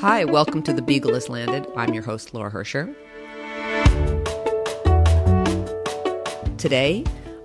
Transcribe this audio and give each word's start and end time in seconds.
Hi, 0.00 0.24
welcome 0.24 0.62
to 0.62 0.72
The 0.72 0.80
Beagle 0.80 1.14
has 1.14 1.28
Landed. 1.28 1.66
I'm 1.74 1.92
your 1.92 2.04
host, 2.04 2.32
Laura 2.32 2.52
Hercher. 2.52 2.94
Today, 6.56 7.02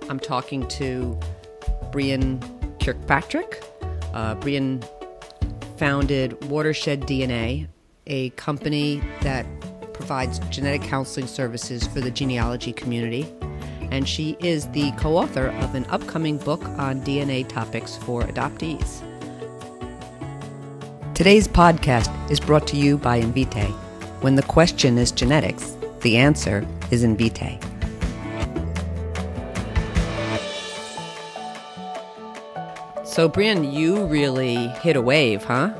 I'm 0.08 0.20
talking 0.20 0.64
to 0.68 1.18
Brianne 1.90 2.40
Kirkpatrick. 2.78 3.60
Uh, 4.12 4.36
Brianne 4.36 4.88
founded 5.78 6.44
Watershed 6.44 7.00
DNA, 7.00 7.66
a 8.06 8.30
company 8.30 9.02
that 9.22 9.44
provides 9.92 10.38
genetic 10.50 10.82
counseling 10.82 11.26
services 11.26 11.88
for 11.88 12.00
the 12.00 12.10
genealogy 12.12 12.72
community. 12.72 13.26
And 13.90 14.08
she 14.08 14.36
is 14.38 14.68
the 14.68 14.92
co 14.92 15.16
author 15.16 15.48
of 15.48 15.74
an 15.74 15.86
upcoming 15.86 16.38
book 16.38 16.64
on 16.78 17.00
DNA 17.00 17.48
topics 17.48 17.96
for 17.96 18.22
adoptees. 18.22 19.02
Today's 21.14 21.46
podcast 21.46 22.10
is 22.28 22.40
brought 22.40 22.66
to 22.66 22.76
you 22.76 22.98
by 22.98 23.20
Invitae. 23.20 23.70
When 24.20 24.34
the 24.34 24.42
question 24.42 24.98
is 24.98 25.12
genetics, 25.12 25.76
the 26.00 26.16
answer 26.16 26.66
is 26.90 27.04
Invitae. 27.04 27.62
So, 33.06 33.28
Brianne, 33.28 33.72
you 33.72 34.06
really 34.06 34.66
hit 34.82 34.96
a 34.96 35.00
wave, 35.00 35.44
huh? 35.44 35.72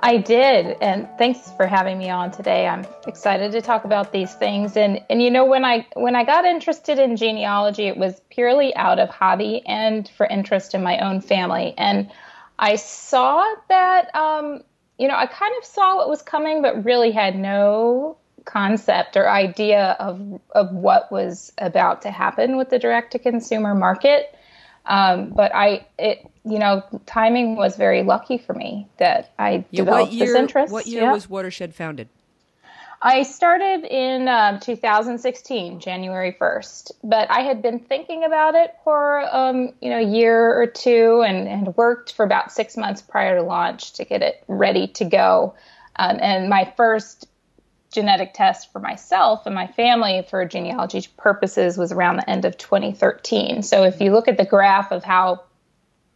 I 0.00 0.16
did, 0.16 0.76
and 0.80 1.08
thanks 1.18 1.52
for 1.52 1.68
having 1.68 1.96
me 1.96 2.10
on 2.10 2.32
today. 2.32 2.66
I'm 2.66 2.84
excited 3.06 3.52
to 3.52 3.62
talk 3.62 3.84
about 3.84 4.10
these 4.10 4.34
things. 4.34 4.76
And 4.76 5.00
and 5.08 5.22
you 5.22 5.30
know, 5.30 5.44
when 5.44 5.64
I 5.64 5.86
when 5.94 6.16
I 6.16 6.24
got 6.24 6.44
interested 6.44 6.98
in 6.98 7.14
genealogy, 7.16 7.86
it 7.86 7.96
was 7.96 8.20
purely 8.28 8.74
out 8.74 8.98
of 8.98 9.08
hobby 9.08 9.62
and 9.66 10.08
for 10.08 10.26
interest 10.26 10.74
in 10.74 10.82
my 10.82 10.98
own 10.98 11.20
family. 11.20 11.74
And 11.78 12.10
I 12.58 12.76
saw 12.76 13.44
that, 13.68 14.14
um, 14.14 14.62
you 14.98 15.08
know, 15.08 15.16
I 15.16 15.26
kind 15.26 15.54
of 15.58 15.64
saw 15.64 15.96
what 15.96 16.08
was 16.08 16.22
coming, 16.22 16.62
but 16.62 16.84
really 16.84 17.10
had 17.10 17.36
no 17.36 18.18
concept 18.44 19.16
or 19.16 19.28
idea 19.28 19.96
of 20.00 20.40
of 20.50 20.72
what 20.72 21.10
was 21.12 21.52
about 21.58 22.02
to 22.02 22.10
happen 22.10 22.56
with 22.56 22.70
the 22.70 22.78
direct 22.78 23.12
to 23.12 23.18
consumer 23.18 23.74
market. 23.74 24.34
Um, 24.84 25.30
but 25.30 25.54
I, 25.54 25.86
it, 25.98 26.28
you 26.44 26.58
know, 26.58 26.82
timing 27.06 27.54
was 27.54 27.76
very 27.76 28.02
lucky 28.02 28.38
for 28.38 28.52
me 28.52 28.88
that 28.98 29.32
I 29.38 29.64
yeah, 29.70 29.84
developed 29.84 30.12
year, 30.12 30.26
this 30.26 30.34
interest. 30.34 30.72
What 30.72 30.86
year 30.86 31.02
yeah. 31.02 31.12
was 31.12 31.30
Watershed 31.30 31.74
founded? 31.74 32.08
I 33.04 33.24
started 33.24 33.84
in 33.84 34.28
um, 34.28 34.60
2016, 34.60 35.80
January 35.80 36.36
1st, 36.40 36.92
but 37.02 37.28
I 37.32 37.40
had 37.40 37.60
been 37.60 37.80
thinking 37.80 38.22
about 38.22 38.54
it 38.54 38.76
for 38.84 39.22
um, 39.34 39.72
you 39.80 39.90
know 39.90 39.98
a 39.98 40.06
year 40.06 40.54
or 40.54 40.68
two, 40.68 41.24
and, 41.26 41.48
and 41.48 41.76
worked 41.76 42.12
for 42.12 42.24
about 42.24 42.52
six 42.52 42.76
months 42.76 43.02
prior 43.02 43.38
to 43.38 43.42
launch 43.42 43.94
to 43.94 44.04
get 44.04 44.22
it 44.22 44.44
ready 44.46 44.86
to 44.86 45.04
go. 45.04 45.56
Um, 45.96 46.18
and 46.20 46.48
my 46.48 46.72
first 46.76 47.26
genetic 47.92 48.34
test 48.34 48.72
for 48.72 48.78
myself 48.78 49.46
and 49.46 49.54
my 49.54 49.66
family 49.66 50.24
for 50.30 50.44
genealogy 50.44 51.04
purposes 51.16 51.76
was 51.76 51.90
around 51.90 52.18
the 52.18 52.30
end 52.30 52.44
of 52.44 52.56
2013. 52.56 53.64
So 53.64 53.82
if 53.82 54.00
you 54.00 54.12
look 54.12 54.28
at 54.28 54.38
the 54.38 54.46
graph 54.46 54.92
of 54.92 55.02
how 55.02 55.42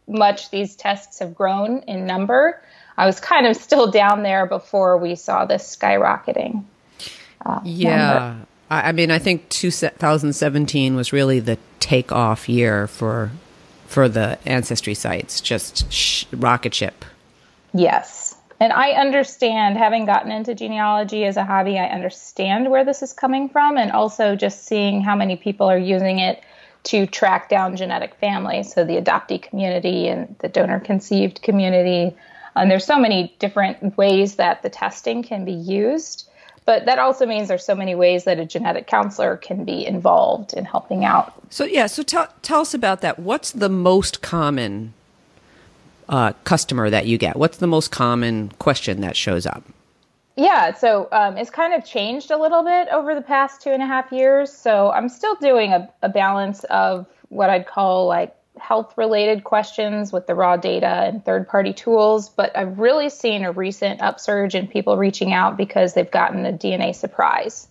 much 0.07 0.51
these 0.51 0.77
tests 0.77 1.19
have 1.19 1.35
grown 1.35 1.79
in 1.79 2.05
number, 2.05 2.61
I 2.97 3.05
was 3.05 3.19
kind 3.19 3.45
of 3.45 3.57
still 3.57 3.91
down 3.91 4.23
there 4.23 4.45
before 4.45 4.97
we 4.97 5.15
saw 5.15 5.43
this 5.43 5.75
skyrocketing. 5.75 6.63
Uh, 7.47 7.61
yeah. 7.63 8.13
Number. 8.13 8.45
I 8.69 8.91
mean, 8.91 9.11
I 9.11 9.19
think 9.19 9.47
2017 9.47 10.95
was 10.95 11.13
really 11.13 11.39
the 11.39 11.57
takeoff 11.79 12.49
year 12.49 12.87
for 12.87 13.31
for 13.85 14.09
the 14.09 14.37
ancestry 14.45 14.93
sites, 14.93 15.39
just 15.39 15.89
sh- 15.89 16.25
rocket 16.33 16.73
ship. 16.73 17.05
Yes. 17.73 18.35
And 18.59 18.73
I 18.73 18.91
understand, 18.91 19.77
having 19.77 20.05
gotten 20.05 20.31
into 20.31 20.53
genealogy 20.53 21.23
as 21.23 21.37
a 21.37 21.45
hobby, 21.45 21.79
I 21.79 21.85
understand 21.85 22.69
where 22.69 22.83
this 22.83 23.01
is 23.01 23.13
coming 23.13 23.47
from, 23.47 23.77
and 23.77 23.91
also 23.91 24.35
just 24.35 24.65
seeing 24.65 25.01
how 25.01 25.15
many 25.15 25.37
people 25.37 25.69
are 25.69 25.77
using 25.77 26.19
it 26.19 26.43
to 26.85 27.05
track 27.05 27.47
down 27.49 27.77
genetic 27.77 28.15
families. 28.15 28.73
So, 28.73 28.83
the 28.83 28.99
adoptee 28.99 29.41
community 29.41 30.09
and 30.09 30.35
the 30.39 30.49
donor 30.49 30.81
conceived 30.81 31.41
community. 31.41 32.17
And 32.55 32.69
there's 32.69 32.85
so 32.85 32.99
many 32.99 33.35
different 33.39 33.95
ways 33.97 34.35
that 34.35 34.63
the 34.63 34.69
testing 34.69 35.23
can 35.23 35.45
be 35.45 35.53
used. 35.53 36.27
But 36.67 36.83
that 36.83 36.99
also 36.99 37.25
means 37.25 37.47
there's 37.47 37.63
so 37.63 37.75
many 37.75 37.95
ways 37.95 38.25
that 38.25 38.39
a 38.39 38.45
genetic 38.45 38.87
counselor 38.87 39.37
can 39.37 39.63
be 39.63 39.85
involved 39.85 40.53
in 40.53 40.65
helping 40.65 41.05
out. 41.05 41.33
So, 41.49 41.63
yeah, 41.63 41.87
so 41.87 42.03
tell, 42.03 42.27
tell 42.41 42.59
us 42.59 42.73
about 42.73 42.99
that. 42.99 43.17
What's 43.17 43.53
the 43.53 43.69
most 43.69 44.21
common 44.21 44.93
uh, 46.09 46.33
customer 46.43 46.89
that 46.89 47.05
you 47.05 47.17
get? 47.17 47.37
What's 47.37 47.59
the 47.59 47.67
most 47.67 47.89
common 47.89 48.51
question 48.59 48.99
that 48.99 49.15
shows 49.15 49.45
up? 49.45 49.63
Yeah, 50.35 50.73
so 50.73 51.07
um, 51.13 51.37
it's 51.37 51.49
kind 51.49 51.73
of 51.73 51.85
changed 51.85 52.31
a 52.31 52.37
little 52.37 52.63
bit 52.63 52.89
over 52.89 53.15
the 53.15 53.21
past 53.21 53.61
two 53.61 53.69
and 53.69 53.81
a 53.81 53.87
half 53.87 54.11
years. 54.11 54.51
So 54.51 54.91
I'm 54.91 55.07
still 55.07 55.35
doing 55.35 55.71
a, 55.71 55.89
a 56.01 56.09
balance 56.09 56.65
of 56.65 57.07
what 57.29 57.49
I'd 57.49 57.65
call 57.65 58.07
like 58.07 58.35
health 58.59 58.93
related 58.97 59.43
questions 59.43 60.11
with 60.11 60.27
the 60.27 60.35
raw 60.35 60.57
data 60.57 60.87
and 60.87 61.23
third 61.23 61.47
party 61.47 61.73
tools, 61.73 62.29
but 62.29 62.55
I've 62.55 62.79
really 62.79 63.09
seen 63.09 63.43
a 63.43 63.51
recent 63.51 64.01
upsurge 64.01 64.55
in 64.55 64.67
people 64.67 64.97
reaching 64.97 65.33
out 65.33 65.57
because 65.57 65.93
they've 65.93 66.09
gotten 66.09 66.45
a 66.45 66.53
DNA 66.53 66.95
surprise. 66.95 67.67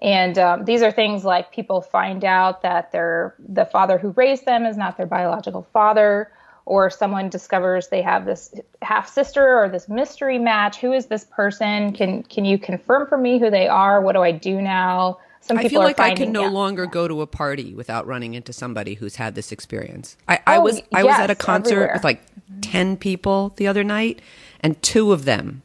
And 0.00 0.36
um, 0.38 0.64
these 0.64 0.82
are 0.82 0.90
things 0.90 1.24
like 1.24 1.52
people 1.52 1.80
find 1.80 2.24
out 2.24 2.62
that 2.62 2.90
their 2.90 3.34
the 3.38 3.64
father 3.64 3.98
who 3.98 4.10
raised 4.10 4.44
them 4.44 4.66
is 4.66 4.76
not 4.76 4.96
their 4.96 5.06
biological 5.06 5.66
father, 5.72 6.32
or 6.64 6.90
someone 6.90 7.28
discovers 7.28 7.88
they 7.88 8.02
have 8.02 8.24
this 8.24 8.52
half 8.82 9.08
sister 9.08 9.58
or 9.62 9.68
this 9.68 9.88
mystery 9.88 10.38
match. 10.38 10.78
Who 10.78 10.92
is 10.92 11.06
this 11.06 11.24
person? 11.24 11.92
Can 11.92 12.24
can 12.24 12.44
you 12.44 12.58
confirm 12.58 13.06
for 13.06 13.16
me 13.16 13.38
who 13.38 13.50
they 13.50 13.68
are? 13.68 14.00
What 14.00 14.14
do 14.14 14.22
i 14.22 14.32
do 14.32 14.60
now 14.60 15.18
some 15.42 15.58
people 15.58 15.66
I 15.66 15.68
feel 15.68 15.80
like 15.80 16.00
I 16.00 16.14
can 16.14 16.32
no 16.32 16.46
longer 16.46 16.86
go 16.86 17.08
to 17.08 17.20
a 17.20 17.26
party 17.26 17.74
without 17.74 18.06
running 18.06 18.34
into 18.34 18.52
somebody 18.52 18.94
who's 18.94 19.16
had 19.16 19.34
this 19.34 19.50
experience. 19.50 20.16
I, 20.28 20.38
I 20.46 20.56
oh, 20.56 20.62
was 20.62 20.78
I 20.94 21.02
yes, 21.02 21.04
was 21.04 21.18
at 21.18 21.30
a 21.30 21.34
concert 21.34 21.74
everywhere. 21.74 21.94
with 21.94 22.04
like 22.04 22.22
ten 22.60 22.96
people 22.96 23.52
the 23.56 23.66
other 23.66 23.82
night, 23.82 24.22
and 24.60 24.80
two 24.82 25.12
of 25.12 25.24
them, 25.24 25.62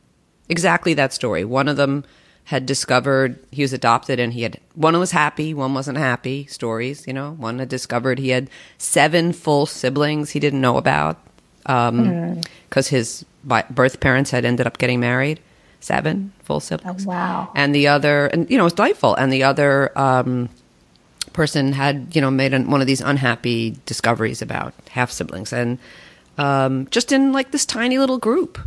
exactly 0.49 0.93
that 0.95 1.13
story. 1.13 1.45
One 1.45 1.67
of 1.67 1.77
them 1.77 2.05
had 2.45 2.65
discovered 2.65 3.37
he 3.51 3.61
was 3.61 3.73
adopted 3.73 4.19
and 4.19 4.33
he 4.33 4.41
had 4.41 4.59
one 4.73 4.97
was 4.97 5.11
happy, 5.11 5.53
one 5.53 5.73
wasn't 5.73 5.97
happy 5.97 6.45
stories, 6.47 7.05
you 7.05 7.13
know. 7.13 7.31
One 7.33 7.59
had 7.59 7.69
discovered 7.69 8.19
he 8.19 8.29
had 8.29 8.49
seven 8.77 9.33
full 9.33 9.65
siblings 9.65 10.31
he 10.31 10.39
didn't 10.39 10.61
know 10.61 10.77
about 10.77 11.19
because 11.63 11.89
um, 11.89 12.41
mm. 12.41 12.87
his 12.89 13.25
birth 13.43 13.99
parents 13.99 14.31
had 14.31 14.45
ended 14.45 14.65
up 14.65 14.77
getting 14.77 14.99
married. 14.99 15.39
Seven 15.87 16.33
full 16.43 16.59
siblings. 16.59 17.05
Oh, 17.05 17.09
wow. 17.09 17.51
And 17.55 17.73
the 17.73 17.87
other, 17.87 18.25
and 18.27 18.51
you 18.51 18.57
know, 18.57 18.63
it 18.63 18.71
was 18.71 18.73
delightful. 18.73 19.15
And 19.15 19.31
the 19.31 19.43
other 19.43 19.97
um, 19.97 20.49
person 21.31 21.71
had, 21.71 22.13
you 22.13 22.19
know, 22.19 22.29
made 22.29 22.53
an, 22.53 22.69
one 22.69 22.81
of 22.81 22.87
these 22.87 22.99
unhappy 22.99 23.77
discoveries 23.85 24.41
about 24.41 24.73
half 24.89 25.11
siblings, 25.11 25.53
and 25.53 25.79
um, 26.37 26.87
just 26.91 27.13
in 27.13 27.31
like 27.31 27.51
this 27.51 27.65
tiny 27.65 27.97
little 27.99 28.17
group. 28.17 28.59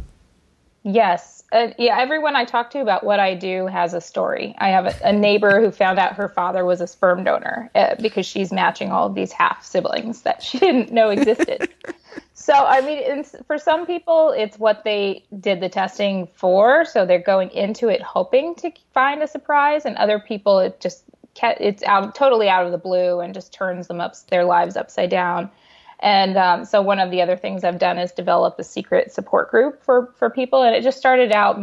Yes, 0.83 1.41
uh, 1.53 1.69
yeah, 1.79 1.99
everyone 1.99 2.37
I 2.37 2.45
talk 2.45 2.71
to 2.71 2.81
about 2.81 3.05
what 3.05 3.21
I 3.21 3.35
do 3.35 3.67
has 3.67 3.93
a 3.93 4.01
story. 4.01 4.55
I 4.59 4.69
have 4.69 4.87
a, 4.87 5.09
a 5.09 5.13
neighbor 5.13 5.61
who 5.61 5.71
found 5.71 5.99
out 5.99 6.15
her 6.15 6.29
father 6.29 6.65
was 6.65 6.81
a 6.81 6.87
sperm 6.87 7.25
donor 7.25 7.71
uh, 7.75 7.97
because 8.01 8.25
she's 8.25 8.53
matching 8.53 8.91
all 8.91 9.07
of 9.07 9.15
these 9.15 9.33
half 9.33 9.65
siblings 9.65 10.23
that 10.23 10.43
she 10.43 10.59
didn't 10.61 10.93
know 10.93 11.11
existed. 11.11 11.69
so, 12.35 12.55
I 12.55 12.81
mean, 12.81 13.25
for 13.47 13.59
some 13.59 13.85
people, 13.85 14.31
it's 14.31 14.59
what 14.59 14.85
they 14.85 15.25
did 15.39 15.61
the 15.61 15.69
testing 15.69 16.29
for. 16.35 16.85
So 16.87 17.05
they're 17.05 17.19
going 17.19 17.51
into 17.51 17.89
it 17.89 18.01
hoping 18.01 18.55
to 18.57 18.73
find 18.95 19.23
a 19.23 19.27
surprise, 19.27 19.85
and 19.85 19.97
other 19.97 20.19
people, 20.19 20.61
it 20.61 20.81
just 20.81 21.05
it's 21.43 21.83
out 21.85 22.15
totally 22.15 22.49
out 22.49 22.67
of 22.67 22.73
the 22.73 22.79
blue 22.79 23.21
and 23.21 23.35
just 23.35 23.53
turns 23.53 23.87
them 23.87 24.01
up 24.01 24.15
their 24.29 24.45
lives 24.45 24.77
upside 24.77 25.11
down. 25.11 25.51
And 26.01 26.37
um, 26.37 26.65
so 26.65 26.81
one 26.81 26.99
of 26.99 27.11
the 27.11 27.21
other 27.21 27.37
things 27.37 27.63
I've 27.63 27.79
done 27.79 27.99
is 27.99 28.11
develop 28.13 28.59
a 28.59 28.65
secret 28.65 29.13
support 29.13 29.51
group 29.51 29.83
for 29.83 30.13
for 30.17 30.31
people, 30.31 30.63
and 30.63 30.75
it 30.75 30.83
just 30.83 30.99
started 30.99 31.31
out 31.33 31.61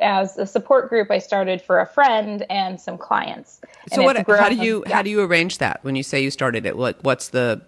as 0.00 0.36
a 0.36 0.46
support 0.46 0.88
group. 0.88 1.10
I 1.10 1.18
started 1.18 1.62
for 1.62 1.80
a 1.80 1.86
friend 1.86 2.44
and 2.50 2.80
some 2.80 2.98
clients. 2.98 3.60
So 3.92 4.02
what? 4.02 4.16
How 4.26 4.48
do 4.48 4.56
you 4.56 4.84
yeah. 4.86 4.96
how 4.96 5.02
do 5.02 5.10
you 5.10 5.22
arrange 5.22 5.58
that 5.58 5.82
when 5.82 5.96
you 5.96 6.02
say 6.02 6.22
you 6.22 6.30
started 6.30 6.66
it? 6.66 6.76
What 6.76 7.02
what's 7.02 7.28
the 7.28 7.62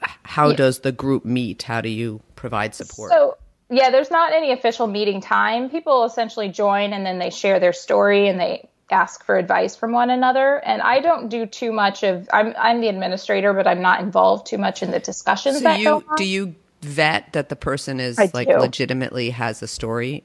how 0.00 0.50
yeah. 0.50 0.56
does 0.56 0.80
the 0.80 0.92
group 0.92 1.24
meet? 1.24 1.62
How 1.62 1.80
do 1.80 1.88
you 1.88 2.20
provide 2.34 2.74
support? 2.74 3.12
So 3.12 3.36
yeah, 3.70 3.90
there's 3.90 4.10
not 4.10 4.32
any 4.32 4.52
official 4.52 4.86
meeting 4.86 5.20
time. 5.20 5.70
People 5.70 6.04
essentially 6.04 6.48
join 6.48 6.92
and 6.92 7.04
then 7.04 7.18
they 7.18 7.30
share 7.30 7.60
their 7.60 7.72
story 7.72 8.28
and 8.28 8.40
they 8.40 8.67
ask 8.90 9.24
for 9.24 9.36
advice 9.36 9.76
from 9.76 9.92
one 9.92 10.10
another. 10.10 10.56
And 10.64 10.82
i 10.82 11.00
don't 11.00 11.28
do 11.28 11.46
too 11.46 11.72
much 11.72 12.02
of 12.02 12.28
i'm 12.32 12.54
i'm 12.58 12.80
the 12.80 12.88
administrator 12.88 13.52
but 13.52 13.66
i'm 13.66 13.82
not 13.82 14.00
involved 14.00 14.46
too 14.46 14.58
much 14.58 14.82
in 14.82 14.90
the 14.90 14.98
discussions 14.98 15.58
so 15.58 15.62
that 15.64 15.80
you 15.80 16.04
do 16.16 16.24
you 16.24 16.54
vet 16.82 17.32
that 17.32 17.48
the 17.48 17.56
person 17.56 18.00
is 18.00 18.18
I 18.18 18.30
like 18.32 18.48
do. 18.48 18.56
legitimately 18.56 19.30
has 19.30 19.62
a 19.62 19.68
story? 19.68 20.24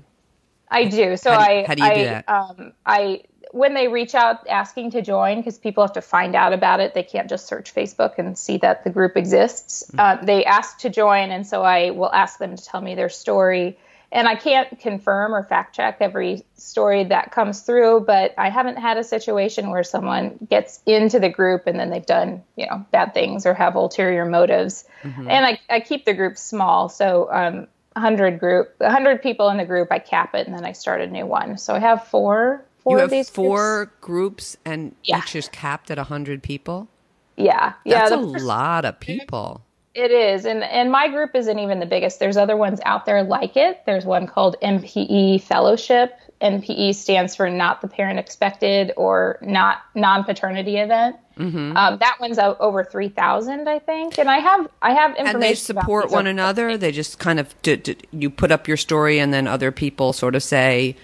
I 0.70 0.86
do. 0.86 1.18
So 1.18 1.32
how 1.32 1.38
do, 1.38 1.52
i 1.52 1.66
how 1.68 1.76
do 1.76 1.84
you 1.84 1.90
I, 1.90 1.96
do 1.96 2.04
that? 2.06 2.30
um, 2.30 2.74
i 2.86 3.22
when 3.52 3.76
they 3.76 3.88
reach 3.88 4.16
out 4.16 4.48
asking 4.48 4.92
to 4.92 5.02
join 5.02 5.38
because 5.38 5.60
people 5.60 5.84
have 5.84 5.94
to 5.94 6.02
find 6.02 6.36
out 6.36 6.54
about 6.54 6.80
it 6.80 6.94
they 6.94 7.04
can't 7.04 7.30
just 7.30 7.48
search 7.48 7.74
facebook 7.74 8.18
and 8.18 8.38
see 8.38 8.58
that 8.58 8.84
the 8.84 8.90
group 8.90 9.16
exists 9.16 9.84
mm-hmm. 9.88 10.00
uh, 10.00 10.26
they 10.26 10.44
ask 10.46 10.80
to 10.80 10.90
join. 10.90 11.32
And 11.32 11.46
so 11.46 11.64
i 11.64 11.92
will 11.92 12.12
ask 12.12 12.40
them 12.40 12.56
to 12.56 12.64
tell 12.64 12.82
me 12.82 12.96
their 12.96 13.10
story 13.10 13.78
and 14.14 14.28
I 14.28 14.36
can't 14.36 14.80
confirm 14.80 15.34
or 15.34 15.44
fact 15.44 15.76
check 15.76 15.98
every 16.00 16.46
story 16.54 17.04
that 17.06 17.32
comes 17.32 17.62
through, 17.62 18.02
but 18.02 18.36
I 18.38 18.52
haven't 18.52 18.78
had 18.78 18.98
a 18.98 19.04
situation 19.04 19.72
where 19.72 19.84
someone 19.84 20.38
gets 20.48 20.82
into 20.86 21.20
the 21.20 21.30
group 21.30 21.64
and 21.66 21.80
then 21.80 21.90
they've 21.90 22.06
done, 22.06 22.44
you 22.56 22.68
know, 22.68 22.86
bad 22.92 23.16
things 23.16 23.48
or 23.48 23.56
have 23.56 23.76
ulterior 23.76 24.24
motives. 24.24 24.86
Mm-hmm. 25.02 25.30
And 25.30 25.46
I, 25.46 25.60
I 25.68 25.80
keep 25.80 26.06
the 26.06 26.14
group 26.14 26.38
small. 26.38 26.90
So, 26.90 27.28
um, 27.32 27.68
100 27.94 28.40
group, 28.40 28.76
100 28.78 29.22
people 29.22 29.50
in 29.50 29.58
the 29.58 29.66
group, 29.66 29.92
I 29.92 29.98
cap 29.98 30.36
it 30.36 30.46
and 30.46 30.56
then 30.56 30.64
I 30.64 30.74
start 30.74 31.02
a 31.02 31.08
new 31.08 31.26
one. 31.26 31.58
So 31.58 31.74
I 31.74 31.80
have 31.80 32.08
four, 32.08 32.64
four 32.84 32.94
you 32.94 32.98
have 33.00 33.10
these 33.10 33.32
four 33.32 33.86
groups, 34.00 34.56
groups 34.56 34.58
and 34.64 34.96
yeah. 35.04 35.20
each 35.20 35.36
is 35.36 35.50
capped 35.50 35.90
at 35.90 35.98
100 35.98 36.44
people? 36.44 36.88
Yeah. 37.36 37.74
Yeah. 37.84 38.10
That's 38.10 38.12
a 38.12 38.32
first, 38.32 38.46
lot 38.46 38.86
of 38.86 39.00
people. 39.00 39.64
It 39.96 40.10
is, 40.10 40.46
and 40.46 40.64
and 40.64 40.92
my 40.92 41.08
group 41.08 41.36
isn't 41.36 41.60
even 41.60 41.80
the 41.80 41.86
biggest. 41.86 42.18
There's 42.18 42.36
other 42.36 42.58
ones 42.58 42.80
out 42.84 43.06
there 43.06 43.24
like 43.24 43.56
it. 43.56 43.84
There's 43.86 44.06
one 44.06 44.26
called 44.26 44.56
NPE 44.64 45.44
Fellowship. 45.44 46.18
NPE 46.42 46.96
stands 46.96 47.36
for 47.36 47.48
Not 47.48 47.82
the 47.82 47.88
Parent 47.88 48.18
Expected 48.18 48.92
or 48.98 49.38
Not 49.42 49.84
Non 49.94 50.24
Paternity 50.24 50.78
Event. 50.78 51.18
Mm-hmm. 51.38 51.78
Um, 51.78 51.98
that 52.00 52.18
one's 52.20 52.40
over 52.40 52.84
three 52.84 53.10
thousand, 53.10 53.70
I 53.70 53.78
think. 53.78 54.18
And 54.18 54.32
I 54.32 54.40
have 54.40 54.68
I 54.82 54.94
have 54.94 55.12
information. 55.12 55.36
And 55.36 55.44
they 55.44 55.54
support 55.54 56.10
one 56.10 56.26
another. 56.26 56.76
They 56.76 56.92
just 56.92 57.20
kind 57.20 57.40
of 57.40 57.54
do, 57.62 57.78
do, 57.78 57.96
you 58.12 58.32
put 58.32 58.52
up 58.52 58.68
your 58.68 58.78
story, 58.78 59.20
and 59.20 59.32
then 59.32 59.48
other 59.48 59.72
people 59.72 60.12
sort 60.12 60.34
of 60.34 60.42
say, 60.42 60.96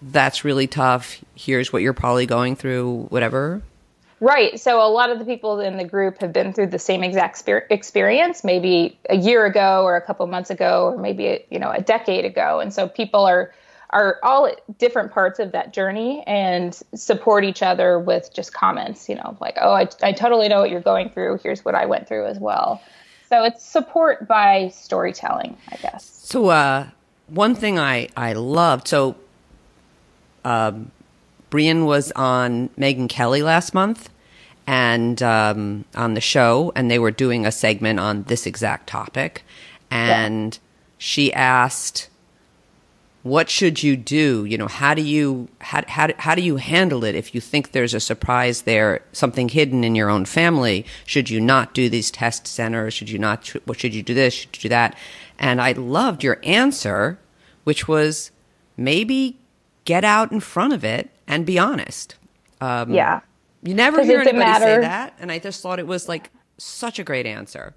"That's 0.00 0.44
really 0.44 0.68
tough. 0.68 1.24
Here's 1.34 1.72
what 1.72 1.82
you're 1.82 1.92
probably 1.92 2.26
going 2.26 2.54
through. 2.54 3.06
Whatever." 3.10 3.62
Right. 4.20 4.58
So 4.58 4.84
a 4.84 4.90
lot 4.90 5.10
of 5.10 5.18
the 5.18 5.24
people 5.24 5.60
in 5.60 5.76
the 5.76 5.84
group 5.84 6.20
have 6.20 6.32
been 6.32 6.52
through 6.52 6.68
the 6.68 6.78
same 6.78 7.04
exact 7.04 7.44
experience, 7.70 8.42
maybe 8.42 8.98
a 9.08 9.16
year 9.16 9.46
ago 9.46 9.84
or 9.84 9.96
a 9.96 10.00
couple 10.00 10.26
months 10.26 10.50
ago, 10.50 10.92
or 10.92 10.98
maybe 10.98 11.44
you 11.50 11.58
know 11.58 11.70
a 11.70 11.80
decade 11.80 12.24
ago, 12.24 12.58
and 12.58 12.72
so 12.72 12.88
people 12.88 13.24
are 13.24 13.52
are 13.90 14.18
all 14.22 14.46
at 14.46 14.60
different 14.78 15.12
parts 15.12 15.38
of 15.38 15.52
that 15.52 15.72
journey 15.72 16.22
and 16.26 16.82
support 16.94 17.44
each 17.44 17.62
other 17.62 17.98
with 17.98 18.34
just 18.34 18.52
comments. 18.52 19.08
You 19.08 19.14
know, 19.14 19.36
like, 19.40 19.56
oh, 19.60 19.72
I, 19.72 19.88
I 20.02 20.12
totally 20.12 20.48
know 20.48 20.60
what 20.60 20.70
you're 20.70 20.80
going 20.80 21.10
through. 21.10 21.38
Here's 21.42 21.64
what 21.64 21.76
I 21.76 21.86
went 21.86 22.08
through 22.08 22.26
as 22.26 22.38
well. 22.38 22.82
So 23.28 23.44
it's 23.44 23.64
support 23.64 24.26
by 24.26 24.70
storytelling, 24.70 25.56
I 25.68 25.76
guess. 25.76 26.04
So 26.04 26.48
uh, 26.48 26.88
one 27.28 27.54
thing 27.54 27.78
I 27.78 28.08
I 28.16 28.32
loved 28.32 28.88
so. 28.88 29.14
Um, 30.44 30.90
Brianne 31.50 31.86
was 31.86 32.12
on 32.12 32.68
Megyn 32.70 33.08
Kelly 33.08 33.42
last 33.42 33.74
month 33.74 34.10
and 34.66 35.22
um, 35.22 35.86
on 35.94 36.12
the 36.12 36.20
show, 36.20 36.72
and 36.76 36.90
they 36.90 36.98
were 36.98 37.10
doing 37.10 37.46
a 37.46 37.52
segment 37.52 37.98
on 37.98 38.24
this 38.24 38.46
exact 38.46 38.86
topic. 38.86 39.42
And 39.90 40.54
yeah. 40.54 40.60
she 40.98 41.32
asked, 41.32 42.10
"What 43.22 43.48
should 43.48 43.82
you 43.82 43.96
do? 43.96 44.44
You 44.44 44.58
know, 44.58 44.68
how 44.68 44.92
do 44.92 45.00
you 45.00 45.48
how, 45.60 45.82
how 45.88 46.08
how 46.18 46.34
do 46.34 46.42
you 46.42 46.56
handle 46.56 47.02
it 47.02 47.14
if 47.14 47.34
you 47.34 47.40
think 47.40 47.72
there's 47.72 47.94
a 47.94 48.00
surprise 48.00 48.62
there, 48.62 49.00
something 49.12 49.48
hidden 49.48 49.84
in 49.84 49.94
your 49.94 50.10
own 50.10 50.26
family? 50.26 50.84
Should 51.06 51.30
you 51.30 51.40
not 51.40 51.72
do 51.72 51.88
these 51.88 52.10
test 52.10 52.46
centers? 52.46 52.92
Should 52.92 53.08
you 53.08 53.18
not? 53.18 53.48
What 53.64 53.80
should 53.80 53.94
you 53.94 54.02
do 54.02 54.12
this? 54.12 54.34
Should 54.34 54.56
you 54.56 54.62
do 54.62 54.68
that?" 54.68 54.94
And 55.38 55.62
I 55.62 55.72
loved 55.72 56.22
your 56.22 56.40
answer, 56.42 57.18
which 57.64 57.88
was 57.88 58.32
maybe 58.76 59.38
get 59.86 60.04
out 60.04 60.30
in 60.30 60.40
front 60.40 60.74
of 60.74 60.84
it 60.84 61.08
and 61.28 61.46
be 61.46 61.58
honest. 61.58 62.16
Um, 62.60 62.92
yeah. 62.92 63.20
You 63.62 63.74
never 63.74 64.02
hear 64.02 64.20
anybody 64.20 64.38
matter. 64.38 64.64
say 64.64 64.80
that. 64.80 65.14
And 65.20 65.30
I 65.30 65.38
just 65.38 65.62
thought 65.62 65.78
it 65.78 65.86
was 65.86 66.08
like 66.08 66.30
such 66.56 66.98
a 66.98 67.04
great 67.04 67.26
answer. 67.26 67.74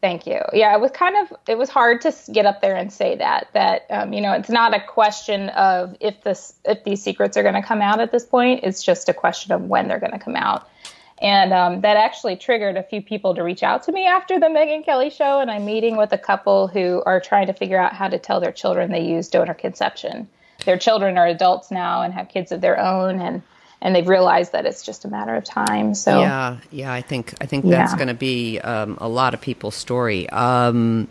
Thank 0.00 0.28
you. 0.28 0.40
Yeah, 0.52 0.76
it 0.76 0.80
was 0.80 0.92
kind 0.92 1.16
of 1.16 1.36
it 1.48 1.58
was 1.58 1.68
hard 1.68 2.00
to 2.02 2.14
get 2.32 2.46
up 2.46 2.60
there 2.60 2.76
and 2.76 2.92
say 2.92 3.16
that 3.16 3.48
that 3.52 3.84
um, 3.90 4.12
you 4.12 4.20
know 4.20 4.32
it's 4.32 4.48
not 4.48 4.72
a 4.72 4.80
question 4.80 5.48
of 5.50 5.96
if 5.98 6.22
this 6.22 6.54
if 6.64 6.84
these 6.84 7.02
secrets 7.02 7.36
are 7.36 7.42
going 7.42 7.56
to 7.56 7.62
come 7.62 7.82
out 7.82 7.98
at 7.98 8.12
this 8.12 8.24
point. 8.24 8.60
It's 8.62 8.82
just 8.82 9.08
a 9.08 9.14
question 9.14 9.50
of 9.50 9.62
when 9.62 9.88
they're 9.88 9.98
going 9.98 10.12
to 10.12 10.18
come 10.20 10.36
out. 10.36 10.68
And 11.20 11.52
um, 11.52 11.80
that 11.80 11.96
actually 11.96 12.36
triggered 12.36 12.76
a 12.76 12.84
few 12.84 13.02
people 13.02 13.34
to 13.34 13.42
reach 13.42 13.64
out 13.64 13.82
to 13.84 13.92
me 13.92 14.06
after 14.06 14.38
the 14.38 14.46
Megyn 14.46 14.84
Kelly 14.84 15.10
show. 15.10 15.40
And 15.40 15.50
I'm 15.50 15.64
meeting 15.64 15.96
with 15.96 16.12
a 16.12 16.18
couple 16.18 16.68
who 16.68 17.02
are 17.04 17.18
trying 17.18 17.48
to 17.48 17.52
figure 17.52 17.80
out 17.80 17.92
how 17.92 18.06
to 18.06 18.20
tell 18.20 18.38
their 18.38 18.52
children 18.52 18.92
they 18.92 19.04
use 19.04 19.28
donor 19.28 19.54
conception 19.54 20.28
their 20.64 20.78
children 20.78 21.18
are 21.18 21.26
adults 21.26 21.70
now 21.70 22.02
and 22.02 22.12
have 22.14 22.28
kids 22.28 22.52
of 22.52 22.60
their 22.60 22.78
own 22.78 23.20
and 23.20 23.42
and 23.80 23.94
they've 23.94 24.08
realized 24.08 24.52
that 24.52 24.66
it's 24.66 24.82
just 24.82 25.04
a 25.04 25.08
matter 25.08 25.36
of 25.36 25.44
time. 25.44 25.94
So 25.94 26.20
yeah, 26.20 26.56
yeah, 26.70 26.92
I 26.92 27.00
think 27.00 27.34
I 27.40 27.46
think 27.46 27.64
that's 27.64 27.92
yeah. 27.92 27.96
going 27.96 28.08
to 28.08 28.14
be 28.14 28.58
um, 28.60 28.98
a 29.00 29.08
lot 29.08 29.34
of 29.34 29.40
people's 29.40 29.76
story. 29.76 30.28
Um, 30.30 31.08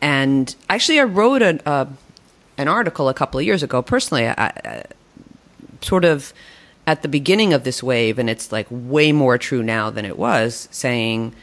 and 0.00 0.54
actually, 0.70 1.00
I 1.00 1.04
wrote 1.04 1.42
an 1.42 1.60
uh, 1.66 1.86
an 2.56 2.68
article 2.68 3.08
a 3.08 3.14
couple 3.14 3.38
of 3.38 3.44
years 3.44 3.62
ago. 3.62 3.82
Personally, 3.82 4.26
I, 4.26 4.34
I, 4.46 4.84
sort 5.82 6.04
of 6.04 6.32
at 6.86 7.02
the 7.02 7.08
beginning 7.08 7.52
of 7.52 7.64
this 7.64 7.82
wave, 7.82 8.18
and 8.18 8.30
it's 8.30 8.50
like 8.50 8.66
way 8.70 9.12
more 9.12 9.36
true 9.36 9.62
now 9.62 9.90
than 9.90 10.04
it 10.06 10.18
was, 10.18 10.68
saying 10.70 11.34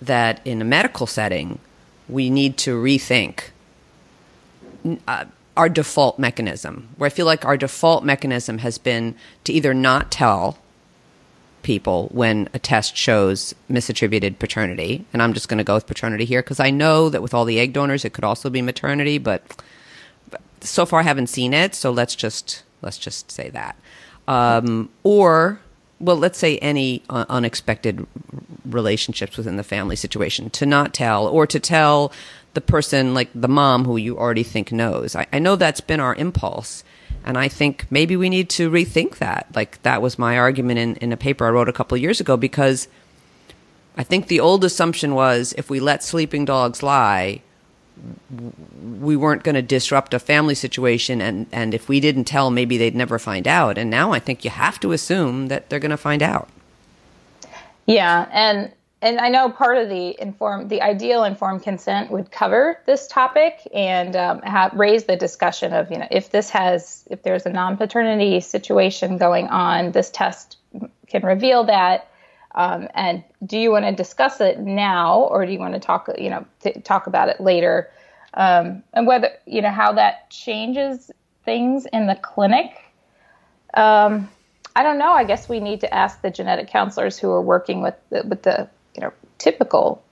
that 0.00 0.40
in 0.46 0.62
a 0.62 0.64
medical 0.64 1.06
setting, 1.06 1.58
we 2.08 2.30
need 2.30 2.56
to 2.58 2.80
rethink. 2.80 3.50
Uh, 5.06 5.26
our 5.56 5.68
default 5.68 6.18
mechanism, 6.18 6.88
where 6.96 7.06
I 7.06 7.10
feel 7.10 7.26
like 7.26 7.44
our 7.44 7.56
default 7.56 8.04
mechanism 8.04 8.58
has 8.58 8.78
been 8.78 9.14
to 9.44 9.52
either 9.52 9.74
not 9.74 10.10
tell 10.10 10.58
people 11.62 12.08
when 12.12 12.48
a 12.54 12.58
test 12.58 12.96
shows 12.96 13.54
misattributed 13.70 14.38
paternity, 14.38 15.04
and 15.12 15.22
I'm 15.22 15.32
just 15.32 15.48
going 15.48 15.58
to 15.58 15.64
go 15.64 15.74
with 15.74 15.86
paternity 15.86 16.24
here 16.24 16.42
because 16.42 16.60
I 16.60 16.70
know 16.70 17.08
that 17.08 17.22
with 17.22 17.34
all 17.34 17.44
the 17.44 17.60
egg 17.60 17.72
donors, 17.72 18.04
it 18.04 18.12
could 18.12 18.24
also 18.24 18.50
be 18.50 18.62
maternity, 18.62 19.18
but 19.18 19.42
so 20.60 20.86
far 20.86 21.00
I 21.00 21.04
haven't 21.04 21.28
seen 21.28 21.52
it. 21.54 21.74
So 21.74 21.90
let's 21.90 22.14
just 22.14 22.62
let's 22.80 22.98
just 22.98 23.30
say 23.30 23.50
that, 23.50 23.76
um, 24.26 24.90
or 25.02 25.60
well, 26.00 26.16
let's 26.16 26.38
say 26.38 26.58
any 26.58 27.02
uh, 27.08 27.26
unexpected 27.28 28.06
relationships 28.64 29.36
within 29.36 29.56
the 29.56 29.62
family 29.62 29.96
situation 29.96 30.50
to 30.50 30.66
not 30.66 30.92
tell 30.92 31.26
or 31.26 31.46
to 31.46 31.60
tell 31.60 32.12
the 32.54 32.60
person, 32.60 33.14
like 33.14 33.30
the 33.34 33.48
mom 33.48 33.84
who 33.84 33.96
you 33.96 34.18
already 34.18 34.42
think 34.42 34.72
knows. 34.72 35.16
I, 35.16 35.26
I 35.32 35.38
know 35.38 35.56
that's 35.56 35.80
been 35.80 36.00
our 36.00 36.14
impulse. 36.14 36.84
And 37.24 37.38
I 37.38 37.48
think 37.48 37.86
maybe 37.90 38.16
we 38.16 38.28
need 38.28 38.50
to 38.50 38.70
rethink 38.70 39.18
that. 39.18 39.46
Like 39.54 39.80
that 39.82 40.02
was 40.02 40.18
my 40.18 40.38
argument 40.38 40.78
in, 40.78 40.96
in 40.96 41.12
a 41.12 41.16
paper 41.16 41.46
I 41.46 41.50
wrote 41.50 41.68
a 41.68 41.72
couple 41.72 41.96
years 41.96 42.20
ago 42.20 42.36
because 42.36 42.88
I 43.96 44.02
think 44.02 44.26
the 44.26 44.40
old 44.40 44.64
assumption 44.64 45.14
was 45.14 45.54
if 45.56 45.70
we 45.70 45.78
let 45.78 46.02
sleeping 46.02 46.44
dogs 46.44 46.82
lie, 46.82 47.42
we 49.00 49.16
weren't 49.16 49.44
going 49.44 49.54
to 49.54 49.62
disrupt 49.62 50.14
a 50.14 50.18
family 50.18 50.54
situation 50.54 51.20
and, 51.20 51.46
and 51.52 51.74
if 51.74 51.88
we 51.88 52.00
didn't 52.00 52.24
tell 52.24 52.50
maybe 52.50 52.76
they'd 52.76 52.94
never 52.96 53.18
find 53.18 53.46
out 53.46 53.76
and 53.76 53.90
now 53.90 54.12
i 54.12 54.18
think 54.18 54.44
you 54.44 54.50
have 54.50 54.80
to 54.80 54.92
assume 54.92 55.48
that 55.48 55.68
they're 55.68 55.78
going 55.78 55.90
to 55.90 55.96
find 55.96 56.22
out 56.22 56.48
yeah 57.86 58.26
and 58.32 58.72
and 59.02 59.18
I 59.18 59.28
know 59.28 59.50
part 59.50 59.78
of 59.78 59.88
the 59.88 60.16
informed, 60.20 60.70
the 60.70 60.80
ideal 60.80 61.24
informed 61.24 61.64
consent 61.64 62.10
would 62.12 62.30
cover 62.30 62.80
this 62.86 63.08
topic 63.08 63.66
and 63.74 64.14
um, 64.14 64.40
raise 64.74 65.04
the 65.04 65.16
discussion 65.16 65.72
of, 65.72 65.90
you 65.90 65.98
know, 65.98 66.06
if 66.10 66.30
this 66.30 66.50
has, 66.50 67.02
if 67.10 67.24
there's 67.24 67.44
a 67.44 67.50
non-paternity 67.50 68.40
situation 68.40 69.18
going 69.18 69.48
on, 69.48 69.90
this 69.90 70.08
test 70.08 70.56
can 71.08 71.22
reveal 71.22 71.64
that. 71.64 72.08
Um, 72.54 72.86
and 72.94 73.24
do 73.44 73.58
you 73.58 73.72
want 73.72 73.86
to 73.86 73.92
discuss 73.92 74.40
it 74.40 74.60
now, 74.60 75.22
or 75.22 75.46
do 75.46 75.52
you 75.52 75.58
want 75.58 75.74
to 75.74 75.80
talk, 75.80 76.08
you 76.16 76.30
know, 76.30 76.46
talk 76.84 77.08
about 77.08 77.28
it 77.28 77.40
later? 77.40 77.90
Um, 78.34 78.84
and 78.92 79.06
whether, 79.06 79.30
you 79.46 79.62
know, 79.62 79.70
how 79.70 79.94
that 79.94 80.30
changes 80.30 81.10
things 81.44 81.86
in 81.92 82.06
the 82.06 82.14
clinic. 82.14 82.70
Um, 83.74 84.30
I 84.76 84.84
don't 84.84 84.98
know. 84.98 85.12
I 85.12 85.24
guess 85.24 85.48
we 85.48 85.60
need 85.60 85.80
to 85.80 85.92
ask 85.92 86.22
the 86.22 86.30
genetic 86.30 86.68
counselors 86.68 87.18
who 87.18 87.30
are 87.30 87.42
working 87.42 87.82
with 87.82 87.94
the, 88.10 88.22
with 88.26 88.42
the 88.42 88.68
typical 89.42 90.02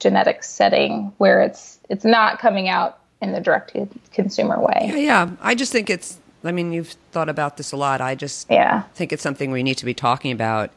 genetic 0.00 0.42
setting 0.42 1.12
where 1.18 1.40
it's 1.40 1.78
it's 1.88 2.04
not 2.04 2.40
coming 2.40 2.68
out 2.68 2.98
in 3.20 3.32
the 3.32 3.40
direct 3.40 3.76
consumer 4.12 4.60
way. 4.60 4.88
Yeah, 4.88 4.96
yeah. 4.96 5.30
I 5.40 5.54
just 5.54 5.72
think 5.72 5.88
it's. 5.88 6.18
I 6.44 6.50
mean, 6.50 6.72
you've 6.72 6.96
thought 7.12 7.28
about 7.28 7.56
this 7.56 7.70
a 7.70 7.76
lot. 7.76 8.00
I 8.00 8.16
just 8.16 8.50
yeah. 8.50 8.82
think 8.94 9.12
it's 9.12 9.22
something 9.22 9.52
we 9.52 9.62
need 9.62 9.78
to 9.78 9.84
be 9.84 9.94
talking 9.94 10.32
about 10.32 10.70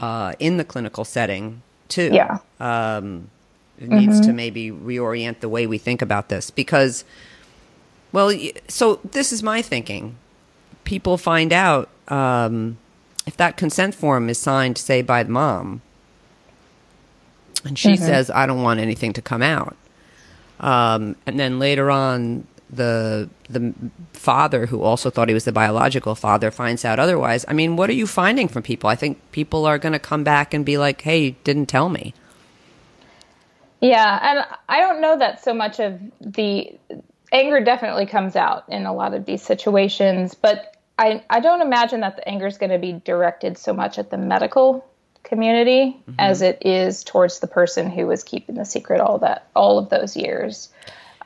uh, 0.00 0.34
in 0.40 0.56
the 0.56 0.64
clinical 0.64 1.04
setting 1.04 1.62
too. 1.88 2.10
Yeah. 2.12 2.38
Um, 2.58 3.30
it 3.78 3.88
needs 3.88 4.20
mm-hmm. 4.20 4.30
to 4.30 4.32
maybe 4.32 4.72
reorient 4.72 5.40
the 5.40 5.48
way 5.48 5.66
we 5.68 5.78
think 5.78 6.02
about 6.02 6.28
this 6.28 6.50
because, 6.50 7.04
well, 8.10 8.32
so 8.66 8.98
this 9.04 9.32
is 9.32 9.44
my 9.44 9.62
thinking. 9.62 10.16
People 10.82 11.18
find 11.18 11.52
out 11.52 11.88
um, 12.08 12.78
if 13.26 13.36
that 13.36 13.56
consent 13.56 13.94
form 13.94 14.28
is 14.28 14.38
signed, 14.38 14.78
say, 14.78 15.02
by 15.02 15.22
the 15.22 15.30
mom, 15.30 15.82
and 17.66 17.78
she 17.78 17.92
mm-hmm. 17.92 18.04
says, 18.04 18.30
I 18.30 18.46
don't 18.46 18.62
want 18.62 18.80
anything 18.80 19.12
to 19.14 19.22
come 19.22 19.42
out. 19.42 19.76
Um, 20.60 21.16
and 21.26 21.38
then 21.38 21.58
later 21.58 21.90
on, 21.90 22.46
the 22.68 23.28
the 23.48 23.72
father 24.12 24.66
who 24.66 24.82
also 24.82 25.08
thought 25.08 25.28
he 25.28 25.34
was 25.34 25.44
the 25.44 25.52
biological 25.52 26.14
father 26.14 26.50
finds 26.50 26.84
out 26.84 26.98
otherwise. 26.98 27.44
I 27.46 27.52
mean, 27.52 27.76
what 27.76 27.88
are 27.90 27.94
you 27.94 28.06
finding 28.06 28.48
from 28.48 28.62
people? 28.62 28.90
I 28.90 28.96
think 28.96 29.20
people 29.30 29.66
are 29.66 29.78
going 29.78 29.92
to 29.92 29.98
come 29.98 30.24
back 30.24 30.52
and 30.52 30.64
be 30.64 30.78
like, 30.78 31.02
"Hey, 31.02 31.24
you 31.24 31.34
didn't 31.44 31.66
tell 31.66 31.88
me." 31.88 32.12
Yeah, 33.80 34.18
and 34.22 34.44
I 34.68 34.80
don't 34.80 35.00
know 35.00 35.18
that 35.18 35.44
so 35.44 35.54
much 35.54 35.78
of 35.78 36.00
the 36.20 36.72
anger 37.30 37.60
definitely 37.62 38.06
comes 38.06 38.34
out 38.34 38.64
in 38.68 38.86
a 38.86 38.92
lot 38.92 39.14
of 39.14 39.26
these 39.26 39.42
situations, 39.42 40.34
but 40.34 40.76
I, 40.98 41.22
I 41.28 41.40
don't 41.40 41.60
imagine 41.60 42.00
that 42.00 42.16
the 42.16 42.26
anger 42.26 42.46
is 42.46 42.58
going 42.58 42.70
to 42.70 42.78
be 42.78 42.94
directed 43.04 43.58
so 43.58 43.74
much 43.74 43.98
at 43.98 44.10
the 44.10 44.16
medical 44.16 44.84
community 45.26 45.96
mm-hmm. 46.00 46.14
as 46.18 46.40
it 46.40 46.58
is 46.64 47.04
towards 47.04 47.40
the 47.40 47.46
person 47.46 47.90
who 47.90 48.06
was 48.06 48.24
keeping 48.24 48.54
the 48.54 48.64
secret 48.64 49.00
all 49.00 49.18
that 49.18 49.48
all 49.54 49.78
of 49.78 49.90
those 49.90 50.16
years. 50.16 50.70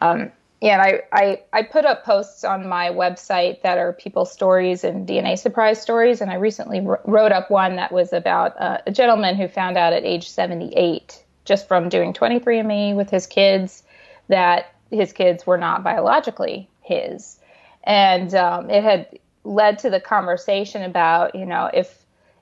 Um, 0.01 0.33
yeah, 0.61 0.75
and 0.75 0.83
I, 0.83 1.03
I, 1.13 1.43
I 1.55 1.63
put 1.63 1.87
up 1.87 2.05
posts 2.05 2.45
on 2.45 2.69
my 2.69 2.91
website 2.91 3.63
that 3.63 3.79
are 3.79 3.95
people's 3.95 4.31
stories 4.31 4.85
and 4.85 5.09
DNA 5.09 5.39
surprise 5.39 5.81
stories. 5.81 6.21
And 6.21 6.31
I 6.31 6.35
recently 6.35 6.87
wrote 7.05 7.33
up 7.33 7.51
one 7.51 7.77
that 7.77 7.93
was 7.93 8.13
about 8.13 8.61
uh, 8.61 8.79
a 8.87 8.91
gentleman 8.91 9.37
who 9.37 9.49
found 9.49 9.79
out 9.79 9.95
at 9.95 10.05
age 10.05 10.29
78, 10.29 11.25
just 11.47 11.67
from 11.67 11.89
doing 11.89 12.13
23andMe 12.13 12.95
with 12.95 13.09
his 13.09 13.27
kids, 13.27 13.83
that 14.29 14.75
his 14.91 15.15
kids 15.15 15.47
were 15.47 15.57
not 15.57 15.83
biologically 15.83 16.69
his. 16.83 17.39
And 17.85 18.35
um, 18.35 18.69
it 18.69 18.85
had 18.85 19.19
led 19.45 19.79
to 19.79 19.89
the 19.89 20.01
conversation 20.01 20.83
about, 20.83 21.35
you 21.35 21.47
know, 21.47 21.71
if 21.73 22.00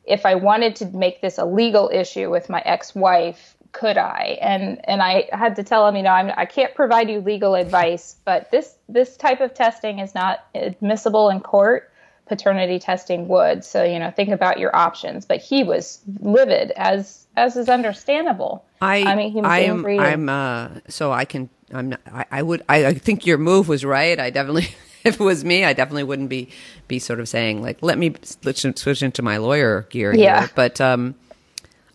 if 0.09 0.27
I 0.27 0.35
wanted 0.35 0.77
to 0.77 0.87
make 0.87 1.21
this 1.21 1.39
a 1.39 1.45
legal 1.45 1.91
issue 1.93 2.31
with 2.31 2.49
my 2.49 2.61
ex-wife, 2.65 3.57
could 3.73 3.99
I? 3.99 4.39
And 4.41 4.81
and 4.89 5.03
I 5.03 5.29
had 5.33 5.57
to 5.57 5.63
tell 5.63 5.87
him, 5.87 5.97
you 5.97 6.03
know, 6.03 6.11
I'm, 6.11 6.33
I 6.37 6.47
can't 6.47 6.75
provide 6.75 7.11
you 7.11 7.21
legal 7.21 7.55
advice, 7.55 8.17
but 8.25 8.51
this 8.51 8.77
this 8.89 9.17
type 9.17 9.41
of 9.41 9.55
testing 9.55 9.99
is 9.99 10.15
not 10.15 10.45
admissible 10.55 11.29
in 11.29 11.41
court. 11.41 11.93
Paternity 12.27 12.79
testing 12.79 13.29
would. 13.29 13.65
So 13.65 13.85
you 13.85 13.99
know, 13.99 14.11
think 14.11 14.31
about 14.31 14.59
your 14.59 14.75
options. 14.75 15.25
But 15.25 15.41
he 15.41 15.65
was 15.65 16.01
livid, 16.21 16.73
as 16.73 17.27
as 17.37 17.57
is 17.57 17.69
understandable. 17.69 18.65
I 18.81 19.03
I 19.03 19.15
mean, 19.15 19.33
he 19.33 19.41
was 19.41 19.51
I'm 19.51 19.87
I'm 19.87 20.29
uh, 20.29 20.69
so 20.89 21.13
I 21.13 21.25
can 21.25 21.49
I'm 21.73 21.91
not, 21.91 22.01
I, 22.13 22.25
I 22.31 22.43
would 22.43 22.63
I, 22.69 22.87
I 22.87 22.95
think 22.95 23.27
your 23.27 23.39
move 23.39 23.69
was 23.69 23.85
right. 23.85 24.19
I 24.19 24.31
definitely 24.31 24.69
if 25.05 25.21
it 25.21 25.25
was 25.25 25.45
me, 25.45 25.65
I 25.65 25.73
definitely 25.73 26.05
wouldn't 26.05 26.29
be 26.29 26.49
be 26.87 26.99
sort 26.99 27.21
of 27.21 27.29
saying 27.29 27.63
like, 27.63 27.79
let 27.83 27.99
me 27.99 28.15
switch, 28.23 28.65
switch 28.77 29.03
into 29.03 29.23
my 29.23 29.37
lawyer 29.37 29.87
gear 29.91 30.15
yeah. 30.15 30.41
here. 30.41 30.51
But 30.55 30.81
um, 30.81 31.15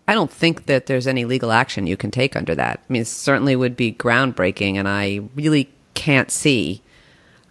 I 0.07 0.13
don't 0.13 0.31
think 0.31 0.65
that 0.65 0.85
there's 0.85 1.07
any 1.07 1.25
legal 1.25 1.51
action 1.51 1.87
you 1.87 1.97
can 1.97 2.11
take 2.11 2.35
under 2.35 2.55
that. 2.55 2.79
I 2.87 2.93
mean, 2.93 3.03
it 3.03 3.07
certainly 3.07 3.55
would 3.55 3.75
be 3.75 3.93
groundbreaking, 3.93 4.75
and 4.75 4.87
I 4.87 5.21
really 5.35 5.69
can't 5.93 6.31
see 6.31 6.81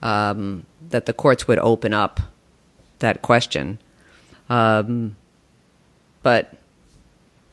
um, 0.03 0.67
that 0.91 1.07
the 1.07 1.13
courts 1.13 1.49
would 1.49 1.59
open 1.61 1.95
up 1.95 2.21
that 2.99 3.23
question. 3.23 3.79
Um, 4.51 5.17
but 6.23 6.55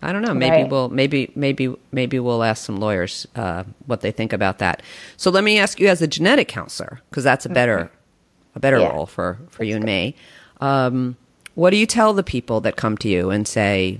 I 0.01 0.13
don't 0.13 0.21
know. 0.21 0.33
Maybe 0.33 0.63
right. 0.63 0.69
we'll 0.69 0.89
maybe 0.89 1.31
maybe 1.35 1.75
maybe 1.91 2.19
we'll 2.19 2.43
ask 2.43 2.65
some 2.65 2.77
lawyers 2.77 3.27
uh, 3.35 3.65
what 3.85 4.01
they 4.01 4.11
think 4.11 4.31
about 4.31 4.59
that. 4.59 4.81
So 5.17 5.29
let 5.29 5.43
me 5.43 5.59
ask 5.59 5.79
you, 5.79 5.87
as 5.87 6.01
a 6.01 6.07
genetic 6.07 6.47
counselor, 6.47 7.01
because 7.09 7.23
that's 7.23 7.45
a 7.45 7.49
better 7.49 7.77
mm-hmm. 7.77 8.55
a 8.55 8.59
better 8.59 8.79
yeah. 8.79 8.89
role 8.89 9.05
for 9.05 9.39
for 9.49 9.63
that's 9.63 9.69
you 9.69 9.75
and 9.75 9.85
me. 9.85 10.15
Um, 10.61 11.17
what 11.55 11.71
do 11.71 11.77
you 11.77 11.85
tell 11.85 12.13
the 12.13 12.23
people 12.23 12.61
that 12.61 12.77
come 12.77 12.97
to 12.99 13.09
you 13.09 13.29
and 13.29 13.45
say, 13.45 13.99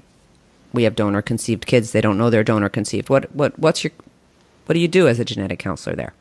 "We 0.72 0.84
have 0.84 0.96
donor 0.96 1.22
conceived 1.22 1.66
kids. 1.66 1.92
They 1.92 2.02
don't 2.02 2.18
know 2.18 2.30
they're 2.30 2.46
donor 2.46 2.70
conceived." 2.70 3.10
What 3.10 3.34
what 3.36 3.60
what's 3.60 3.84
your 3.84 3.92
what 4.68 4.76
do 4.76 4.80
you 4.80 4.88
do 4.88 5.08
as 5.08 5.20
a 5.20 5.26
genetic 5.26 5.60
counselor 5.60 5.98
there? 5.98 6.14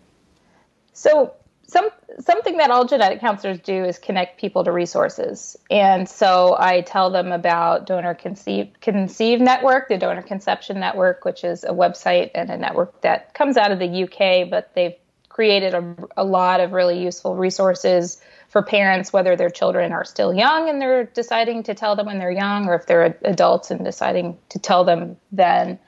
So 0.92 1.35
some 1.68 1.88
something 2.20 2.56
that 2.56 2.70
all 2.70 2.86
genetic 2.86 3.20
counselors 3.20 3.60
do 3.60 3.84
is 3.84 3.98
connect 3.98 4.40
people 4.40 4.64
to 4.64 4.72
resources. 4.72 5.56
And 5.70 6.08
so 6.08 6.56
I 6.58 6.80
tell 6.80 7.10
them 7.10 7.32
about 7.32 7.86
Donor 7.86 8.14
Conceive, 8.14 8.70
Conceive 8.80 9.40
Network, 9.40 9.88
the 9.88 9.98
Donor 9.98 10.22
Conception 10.22 10.80
Network, 10.80 11.24
which 11.24 11.44
is 11.44 11.64
a 11.64 11.70
website 11.70 12.30
and 12.34 12.50
a 12.50 12.56
network 12.56 13.00
that 13.02 13.34
comes 13.34 13.56
out 13.56 13.72
of 13.72 13.78
the 13.78 14.04
UK, 14.04 14.48
but 14.50 14.74
they've 14.74 14.94
created 15.28 15.74
a, 15.74 15.94
a 16.16 16.24
lot 16.24 16.60
of 16.60 16.72
really 16.72 17.00
useful 17.00 17.36
resources 17.36 18.20
for 18.48 18.62
parents, 18.62 19.12
whether 19.12 19.36
their 19.36 19.50
children 19.50 19.92
are 19.92 20.04
still 20.04 20.34
young 20.34 20.68
and 20.68 20.80
they're 20.80 21.04
deciding 21.04 21.62
to 21.62 21.74
tell 21.74 21.94
them 21.94 22.06
when 22.06 22.18
they're 22.18 22.30
young, 22.30 22.66
or 22.66 22.74
if 22.74 22.86
they're 22.86 23.18
adults 23.22 23.70
and 23.70 23.84
deciding 23.84 24.36
to 24.48 24.58
tell 24.58 24.84
them 24.84 25.16
then. 25.30 25.78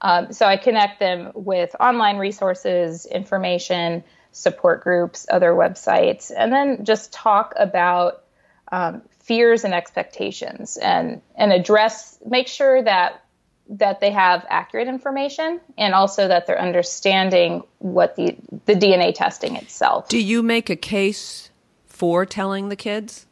Um, 0.00 0.32
so 0.32 0.46
I 0.46 0.56
connect 0.56 1.00
them 1.00 1.32
with 1.34 1.74
online 1.80 2.18
resources, 2.18 3.06
information 3.06 4.04
support 4.34 4.82
groups, 4.82 5.26
other 5.30 5.52
websites, 5.52 6.30
and 6.36 6.52
then 6.52 6.84
just 6.84 7.12
talk 7.12 7.54
about 7.56 8.24
um, 8.70 9.02
fears 9.20 9.64
and 9.64 9.72
expectations 9.72 10.76
and 10.76 11.22
and 11.36 11.52
address 11.52 12.18
make 12.26 12.48
sure 12.48 12.82
that 12.82 13.22
that 13.68 14.00
they 14.00 14.10
have 14.10 14.44
accurate 14.50 14.88
information 14.88 15.60
and 15.78 15.94
also 15.94 16.28
that 16.28 16.46
they're 16.46 16.60
understanding 16.60 17.62
what 17.78 18.16
the 18.16 18.36
the 18.66 18.74
DNA 18.74 19.14
testing 19.14 19.56
itself. 19.56 20.08
Do 20.08 20.20
you 20.20 20.42
make 20.42 20.68
a 20.68 20.76
case 20.76 21.50
for 21.86 22.26
telling 22.26 22.68
the 22.68 22.76
kids? 22.76 23.26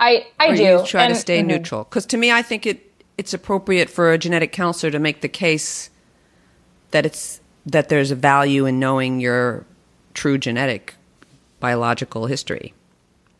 I 0.00 0.26
I 0.40 0.48
or 0.48 0.56
do. 0.56 0.62
You 0.62 0.86
try 0.86 1.04
and, 1.04 1.14
to 1.14 1.20
stay 1.20 1.38
mm-hmm. 1.40 1.48
neutral 1.48 1.84
because 1.84 2.06
to 2.06 2.16
me, 2.16 2.32
I 2.32 2.42
think 2.42 2.66
it 2.66 2.82
it's 3.18 3.32
appropriate 3.32 3.88
for 3.90 4.12
a 4.12 4.18
genetic 4.18 4.52
counselor 4.52 4.90
to 4.90 4.98
make 4.98 5.20
the 5.20 5.28
case 5.28 5.90
that 6.90 7.06
it's 7.06 7.40
that 7.66 7.88
there's 7.88 8.10
a 8.10 8.16
value 8.16 8.66
in 8.66 8.78
knowing 8.78 9.20
your 9.20 9.66
true 10.16 10.38
genetic 10.38 10.94
biological 11.60 12.26
history. 12.26 12.74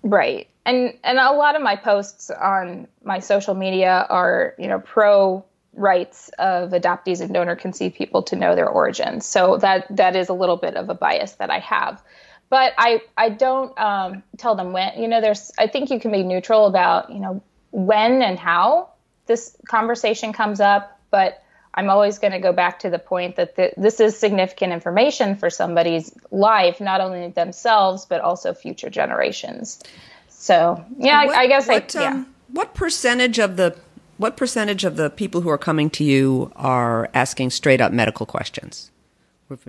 Right. 0.03 0.47
And 0.65 0.95
and 1.03 1.19
a 1.19 1.33
lot 1.33 1.57
of 1.57 1.63
my 1.63 1.75
posts 1.75 2.31
on 2.31 2.87
my 3.03 3.19
social 3.19 3.55
media 3.55 4.07
are, 4.09 4.55
you 4.59 4.69
know, 4.69 4.79
pro 4.79 5.45
rights 5.73 6.31
of 6.39 6.71
adoptees 6.71 7.21
and 7.21 7.33
donor 7.35 7.57
conceived 7.57 7.97
people 7.97 8.23
to 8.25 8.37
know 8.37 8.55
their 8.55 8.69
origins. 8.69 9.27
So 9.27 9.57
that 9.59 9.87
that 9.97 10.15
is 10.15 10.29
a 10.29 10.33
little 10.33 10.57
bit 10.57 10.77
of 10.77 10.89
a 10.89 10.95
bias 10.95 11.33
that 11.33 11.51
I 11.51 11.59
have. 11.61 12.03
But 12.51 12.73
I 12.79 13.01
I 13.17 13.31
don't 13.31 13.77
um, 13.79 14.23
tell 14.37 14.55
them 14.55 14.73
when. 14.73 15.01
You 15.01 15.09
know, 15.09 15.21
there's 15.21 15.51
I 15.59 15.67
think 15.67 15.91
you 15.91 15.99
can 15.99 16.13
be 16.13 16.23
neutral 16.23 16.67
about 16.67 17.11
you 17.11 17.19
know 17.19 17.43
when 17.71 18.23
and 18.23 18.39
how 18.39 18.91
this 19.27 19.57
conversation 19.69 20.33
comes 20.33 20.61
up, 20.61 21.01
but 21.11 21.43
I'm 21.77 21.91
always 21.91 22.19
going 22.19 22.33
to 22.33 22.39
go 22.39 22.53
back 22.53 22.79
to 22.81 22.91
the 22.91 22.99
point 22.99 23.37
that 23.37 23.57
the, 23.57 23.73
this 23.77 24.01
is 24.01 24.19
significant 24.19 24.73
information 24.73 25.37
for 25.37 25.51
somebody's 25.51 26.13
life, 26.31 26.81
not 26.81 27.01
only 27.01 27.29
themselves, 27.29 28.07
but 28.07 28.23
also 28.23 28.55
future 28.55 28.89
generations. 28.89 29.83
So, 30.29 30.83
yeah, 30.99 31.27
what, 31.27 31.37
I, 31.37 31.43
I, 31.43 31.47
guess 31.49 31.69
what, 31.69 31.97
I, 31.97 32.03
yeah. 32.03 32.11
Um, 32.11 32.35
what 32.53 32.75
percentage 32.75 33.39
of 33.39 33.57
the 33.57 33.77
what 34.17 34.39
percentage 34.39 34.85
of 34.85 34.97
the 34.97 35.11
people 35.11 35.43
who 35.43 35.51
are 35.51 35.59
coming 35.59 35.91
to 35.91 36.05
you 36.05 36.51
are 36.57 37.11
asking 37.13 37.51
straight 37.51 37.83
up 37.83 37.93
medical 37.93 38.25
questions? 38.25 38.91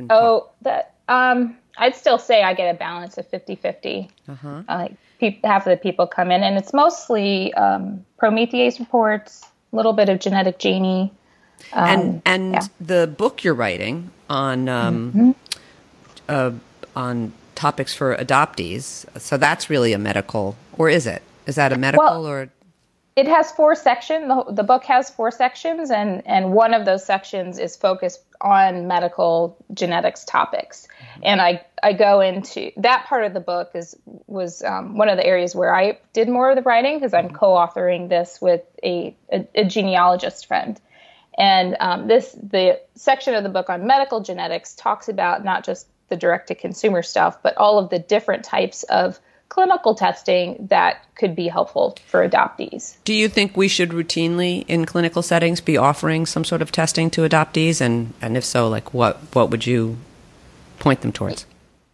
oh, 0.10 0.50
that 0.62 0.96
um, 1.10 1.58
I'd 1.78 1.96
still 1.96 2.18
say 2.18 2.44
I 2.44 2.54
get 2.54 2.74
a 2.74 2.78
balance 2.78 3.18
of 3.18 3.30
50-50. 3.30 4.10
Uh-huh. 4.28 4.64
Uh, 4.68 4.88
pe- 5.20 5.40
half 5.44 5.68
of 5.68 5.72
the 5.72 5.78
people 5.78 6.08
come 6.08 6.32
in, 6.32 6.44
and 6.44 6.58
it's 6.58 6.74
mostly 6.74 7.54
um, 7.56 8.06
Promethease 8.18 8.80
reports, 8.80 9.46
a 9.74 9.76
little 9.76 9.94
bit 9.94 10.10
of 10.10 10.20
genetic 10.20 10.60
genie, 10.60 11.12
um, 11.74 11.88
and 11.88 12.22
and 12.26 12.54
yeah. 12.54 12.68
the 12.80 13.08
book 13.08 13.44
you're 13.44 13.54
writing 13.54 14.12
on 14.30 14.70
um, 14.70 15.12
mm-hmm. 15.12 15.32
uh, 16.30 16.52
on 16.96 17.34
topics 17.56 17.94
for 17.94 18.16
adoptees. 18.16 19.06
So 19.20 19.38
that's 19.38 19.70
really 19.70 19.94
a 19.94 19.98
medical, 19.98 20.56
or 20.78 20.90
is 20.90 21.08
it? 21.08 21.22
Is 21.46 21.56
that 21.56 21.74
a 21.74 21.78
medical 21.78 22.06
well, 22.06 22.28
or? 22.28 22.50
It 23.16 23.28
has 23.28 23.52
four 23.52 23.74
sections. 23.74 24.28
The, 24.28 24.54
the 24.54 24.64
book 24.64 24.84
has 24.86 25.10
four 25.10 25.32
sections, 25.32 25.90
and 25.90 26.22
and 26.28 26.54
one 26.54 26.74
of 26.74 26.86
those 26.86 27.04
sections 27.04 27.58
is 27.58 27.76
focused 27.76 28.22
on 28.42 28.88
medical 28.88 29.58
genetics 29.74 30.24
topics. 30.24 30.88
Mm-hmm. 30.88 31.22
And 31.24 31.42
I 31.42 31.66
I 31.82 31.94
go 31.94 32.22
into 32.22 32.72
that 32.78 33.06
part 33.08 33.26
of 33.26 33.34
the 33.34 33.40
book 33.40 33.72
is 33.74 33.96
was 34.28 34.64
um, 34.64 34.98
one 34.98 35.10
of 35.10 35.18
the 35.18 35.26
areas 35.26 35.56
where 35.56 35.76
I 35.76 35.98
did 36.14 36.30
more 36.30 36.52
of 36.52 36.56
the 36.56 36.62
writing 36.62 36.98
because 36.98 37.14
I'm 37.14 37.28
mm-hmm. 37.28 37.36
co-authoring 37.36 38.10
this 38.10 38.40
with 38.40 38.62
a, 38.84 39.16
a, 39.32 39.48
a 39.56 39.66
genealogist 39.66 40.46
friend. 40.46 40.80
And 41.38 41.78
um, 41.80 42.08
this 42.08 42.32
the 42.32 42.80
section 42.96 43.36
of 43.36 43.44
the 43.44 43.50
book 43.50 43.70
on 43.70 43.86
medical 43.86 44.22
genetics 44.22 44.74
talks 44.74 45.08
about 45.08 45.44
not 45.44 45.64
just 45.64 45.88
the 46.10 46.16
direct 46.16 46.48
to 46.48 46.56
consumer 46.56 47.04
stuff, 47.04 47.42
but 47.44 47.56
all 47.58 47.78
of 47.78 47.90
the 47.90 48.00
different 48.00 48.44
types 48.44 48.84
of 48.84 49.20
clinical 49.50 49.96
testing 49.96 50.68
that 50.70 51.06
could 51.16 51.36
be 51.36 51.48
helpful 51.48 51.98
for 52.06 52.28
adoptees. 52.28 52.98
Do 53.04 53.14
you 53.14 53.30
think 53.30 53.56
we 53.56 53.68
should 53.68 53.90
routinely 53.90 54.66
in 54.68 54.86
clinical 54.86 55.22
settings 55.22 55.62
be 55.62 55.78
offering 55.78 56.26
some 56.26 56.44
sort 56.44 56.62
of 56.62 56.72
testing 56.72 57.10
to 57.12 57.22
adoptees 57.22 57.82
and 57.82 58.14
and 58.22 58.36
if 58.36 58.44
so 58.44 58.68
like 58.68 58.94
what 58.94 59.18
what 59.34 59.50
would 59.50 59.66
you 59.66 59.98
point 60.80 61.02
them 61.02 61.12
towards? 61.12 61.46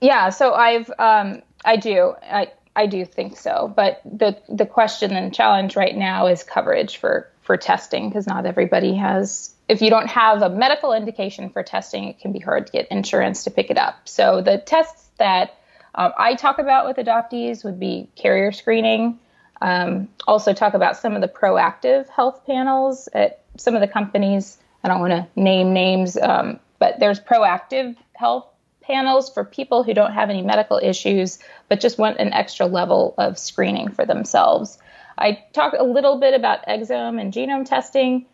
Yeah, 0.01 0.29
so 0.29 0.53
I've 0.53 0.91
um, 0.99 1.41
I 1.65 1.77
do. 1.77 2.15
I 2.23 2.51
I 2.75 2.87
do 2.87 3.05
think 3.05 3.37
so, 3.37 3.71
but 3.75 4.01
the 4.05 4.37
the 4.49 4.65
question 4.65 5.15
and 5.15 5.33
challenge 5.33 5.75
right 5.75 5.95
now 5.95 6.27
is 6.27 6.43
coverage 6.43 6.97
for 6.97 7.29
for 7.43 7.57
testing 7.57 8.09
because 8.09 8.25
not 8.25 8.45
everybody 8.45 8.95
has 8.95 9.53
if 9.67 9.81
you 9.81 9.89
don't 9.89 10.07
have 10.07 10.41
a 10.41 10.49
medical 10.49 10.93
indication 10.93 11.49
for 11.49 11.63
testing 11.63 12.05
it 12.05 12.19
can 12.19 12.31
be 12.31 12.39
hard 12.39 12.65
to 12.67 12.71
get 12.71 12.87
insurance 12.89 13.43
to 13.43 13.51
pick 13.51 13.69
it 13.69 13.77
up. 13.77 14.07
So 14.07 14.41
the 14.41 14.57
tests 14.57 15.09
that 15.17 15.57
um, 15.95 16.11
i 16.17 16.35
talk 16.35 16.57
about 16.57 16.87
with 16.87 16.97
adoptees 16.97 17.63
would 17.63 17.79
be 17.79 18.09
carrier 18.15 18.51
screening. 18.51 19.19
Um, 19.61 20.09
also 20.27 20.53
talk 20.53 20.73
about 20.73 20.97
some 20.97 21.15
of 21.15 21.21
the 21.21 21.27
proactive 21.27 22.09
health 22.09 22.45
panels 22.45 23.07
at 23.13 23.43
some 23.57 23.75
of 23.75 23.81
the 23.81 23.87
companies. 23.87 24.57
I 24.83 24.87
don't 24.87 24.99
want 24.99 25.13
to 25.13 25.27
name 25.39 25.73
names 25.73 26.17
um, 26.17 26.59
but 26.79 26.99
there's 26.99 27.19
proactive 27.19 27.95
health 28.13 28.45
panels 28.81 29.29
for 29.33 29.45
people 29.45 29.83
who 29.83 29.93
don't 29.93 30.11
have 30.11 30.29
any 30.29 30.41
medical 30.41 30.79
issues 30.81 31.39
but 31.69 31.79
just 31.79 31.97
want 31.97 32.17
an 32.19 32.33
extra 32.33 32.65
level 32.65 33.15
of 33.17 33.37
screening 33.37 33.89
for 33.89 34.05
themselves. 34.05 34.77
I 35.17 35.43
talk 35.53 35.73
a 35.77 35.83
little 35.83 36.19
bit 36.19 36.33
about 36.33 36.65
exome 36.65 37.19
and 37.19 37.33
genome 37.33 37.65
testing. 37.65 38.25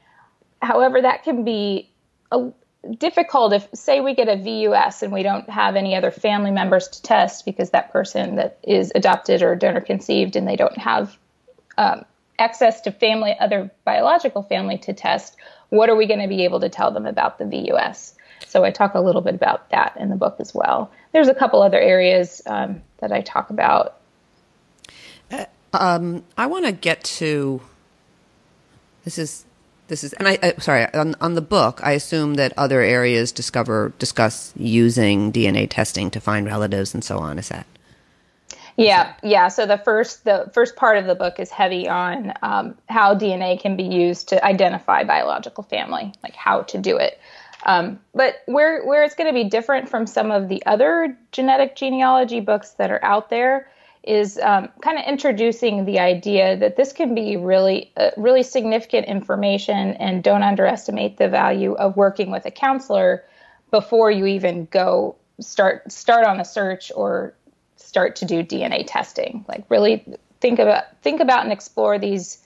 However, 0.61 1.01
that 1.01 1.23
can 1.23 1.43
be 1.43 1.89
a, 2.31 2.51
difficult 2.97 3.53
if, 3.53 3.67
say, 3.73 3.99
we 3.99 4.15
get 4.15 4.27
a 4.27 4.37
VUS 4.37 5.03
and 5.03 5.11
we 5.11 5.23
don't 5.23 5.49
have 5.49 5.75
any 5.75 5.95
other 5.95 6.11
family 6.11 6.51
members 6.51 6.87
to 6.87 7.01
test 7.01 7.45
because 7.45 7.71
that 7.71 7.91
person 7.91 8.35
that 8.35 8.57
is 8.63 8.91
adopted 8.95 9.41
or 9.41 9.55
donor 9.55 9.81
conceived 9.81 10.35
and 10.35 10.47
they 10.47 10.55
don't 10.55 10.77
have 10.77 11.17
um, 11.77 12.05
access 12.37 12.81
to 12.81 12.91
family, 12.91 13.35
other 13.39 13.69
biological 13.83 14.43
family 14.43 14.77
to 14.79 14.93
test. 14.93 15.35
What 15.69 15.89
are 15.89 15.95
we 15.95 16.07
going 16.07 16.21
to 16.21 16.27
be 16.27 16.45
able 16.45 16.61
to 16.61 16.69
tell 16.69 16.91
them 16.91 17.05
about 17.05 17.37
the 17.37 17.45
VUS? 17.45 18.15
So 18.47 18.63
I 18.63 18.71
talk 18.71 18.95
a 18.95 19.01
little 19.01 19.21
bit 19.21 19.35
about 19.35 19.69
that 19.69 19.95
in 19.97 20.09
the 20.09 20.15
book 20.15 20.37
as 20.39 20.55
well. 20.55 20.91
There's 21.11 21.27
a 21.27 21.35
couple 21.35 21.61
other 21.61 21.79
areas 21.79 22.41
um, 22.45 22.81
that 22.99 23.11
I 23.11 23.21
talk 23.21 23.49
about. 23.49 23.98
Uh, 25.73 25.77
um, 25.79 26.23
I 26.37 26.47
want 26.47 26.65
to 26.65 26.71
get 26.71 27.03
to 27.05 27.61
this 29.03 29.17
is 29.17 29.45
this 29.87 30.03
is 30.03 30.13
and 30.13 30.27
I, 30.27 30.37
I 30.41 30.53
sorry 30.59 30.91
on, 30.93 31.15
on 31.21 31.35
the 31.35 31.41
book 31.41 31.79
I 31.83 31.93
assume 31.93 32.35
that 32.35 32.53
other 32.57 32.81
areas 32.81 33.31
discover 33.31 33.93
discuss 33.99 34.53
using 34.55 35.31
DNA 35.31 35.67
testing 35.69 36.11
to 36.11 36.19
find 36.19 36.45
relatives 36.45 36.93
and 36.93 37.03
so 37.03 37.19
on. 37.19 37.39
Is 37.39 37.49
that? 37.49 37.65
Yeah, 38.79 39.13
yeah. 39.23 39.49
So 39.49 39.65
the 39.65 39.77
first 39.77 40.23
the 40.23 40.49
first 40.53 40.77
part 40.77 40.97
of 40.97 41.05
the 41.05 41.15
book 41.15 41.39
is 41.39 41.49
heavy 41.49 41.89
on 41.89 42.33
um, 42.41 42.77
how 42.87 43.13
DNA 43.13 43.59
can 43.59 43.75
be 43.75 43.83
used 43.83 44.29
to 44.29 44.43
identify 44.45 45.03
biological 45.03 45.65
family, 45.65 46.13
like 46.23 46.33
how 46.33 46.61
to 46.61 46.77
do 46.77 46.95
it. 46.95 47.19
Um, 47.65 47.99
but 48.15 48.35
where 48.45 48.85
where 48.85 49.03
it's 49.03 49.15
going 49.15 49.27
to 49.27 49.33
be 49.33 49.49
different 49.49 49.89
from 49.89 50.07
some 50.07 50.31
of 50.31 50.47
the 50.47 50.65
other 50.65 51.17
genetic 51.33 51.75
genealogy 51.75 52.39
books 52.39 52.71
that 52.77 52.89
are 52.89 53.03
out 53.03 53.29
there 53.29 53.69
is 54.03 54.39
um, 54.39 54.69
kind 54.81 54.97
of 54.97 55.05
introducing 55.05 55.85
the 55.85 55.99
idea 55.99 56.57
that 56.57 56.77
this 56.77 56.93
can 56.93 57.13
be 57.13 57.37
really 57.37 57.91
uh, 57.97 58.11
really 58.17 58.43
significant 58.43 59.07
information, 59.07 59.93
and 59.93 60.23
don't 60.23 60.43
underestimate 60.43 61.17
the 61.17 61.27
value 61.27 61.73
of 61.73 61.97
working 61.97 62.31
with 62.31 62.45
a 62.45 62.51
counselor 62.51 63.23
before 63.71 64.09
you 64.09 64.25
even 64.25 64.65
go 64.65 65.15
start 65.39 65.91
start 65.91 66.25
on 66.25 66.39
a 66.39 66.45
search 66.45 66.91
or 66.95 67.33
start 67.75 68.15
to 68.17 68.25
do 68.25 68.43
DNA 68.43 68.83
testing. 68.85 69.45
Like 69.47 69.65
really 69.69 70.05
think 70.39 70.59
about 70.59 70.83
think 71.01 71.21
about 71.21 71.43
and 71.43 71.51
explore 71.51 71.99
these 71.99 72.39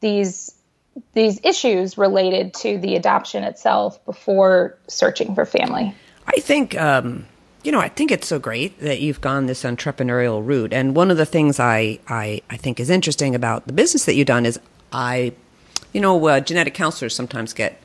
these 0.00 0.54
these 1.12 1.40
issues 1.44 1.98
related 1.98 2.54
to 2.54 2.78
the 2.78 2.96
adoption 2.96 3.44
itself 3.44 4.02
before 4.04 4.78
searching 4.88 5.34
for 5.34 5.44
family. 5.44 5.94
I 6.26 6.40
think, 6.40 6.78
um, 6.80 7.26
you 7.66 7.72
know, 7.72 7.80
I 7.80 7.88
think 7.88 8.12
it's 8.12 8.28
so 8.28 8.38
great 8.38 8.78
that 8.78 9.00
you've 9.00 9.20
gone 9.20 9.46
this 9.46 9.64
entrepreneurial 9.64 10.46
route. 10.46 10.72
And 10.72 10.94
one 10.94 11.10
of 11.10 11.16
the 11.16 11.26
things 11.26 11.58
I, 11.58 11.98
I, 12.06 12.40
I 12.48 12.56
think 12.56 12.78
is 12.78 12.88
interesting 12.88 13.34
about 13.34 13.66
the 13.66 13.72
business 13.72 14.04
that 14.04 14.14
you've 14.14 14.28
done 14.28 14.46
is 14.46 14.60
I, 14.92 15.32
you 15.92 16.00
know, 16.00 16.24
uh, 16.28 16.38
genetic 16.38 16.74
counselors 16.74 17.14
sometimes 17.14 17.52
get 17.52 17.82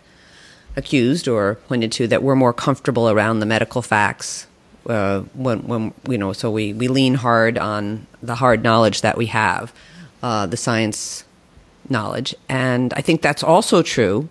accused 0.76 1.28
or 1.28 1.56
pointed 1.68 1.92
to 1.94 2.08
that 2.08 2.22
we're 2.22 2.36
more 2.36 2.54
comfortable 2.54 3.10
around 3.10 3.40
the 3.40 3.48
medical 3.48 3.82
facts 3.82 4.46
uh, 4.88 5.22
when, 5.34 5.68
when 5.68 5.94
you 6.08 6.18
know, 6.18 6.32
so 6.32 6.52
we, 6.52 6.74
we 6.74 6.88
lean 6.88 7.16
hard 7.16 7.58
on 7.58 8.06
the 8.22 8.36
hard 8.36 8.64
knowledge 8.64 9.02
that 9.02 9.18
we 9.18 9.26
have, 9.26 9.74
uh, 10.22 10.46
the 10.46 10.58
science 10.58 11.24
knowledge. 11.90 12.36
And 12.48 12.94
I 12.94 13.02
think 13.02 13.24
that's 13.24 13.44
also 13.44 13.82
true 13.82 14.30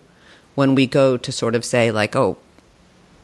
when 0.54 0.76
we 0.76 0.86
go 0.86 1.16
to 1.16 1.32
sort 1.32 1.56
of 1.56 1.64
say, 1.64 1.90
like, 1.90 2.14
oh, 2.14 2.38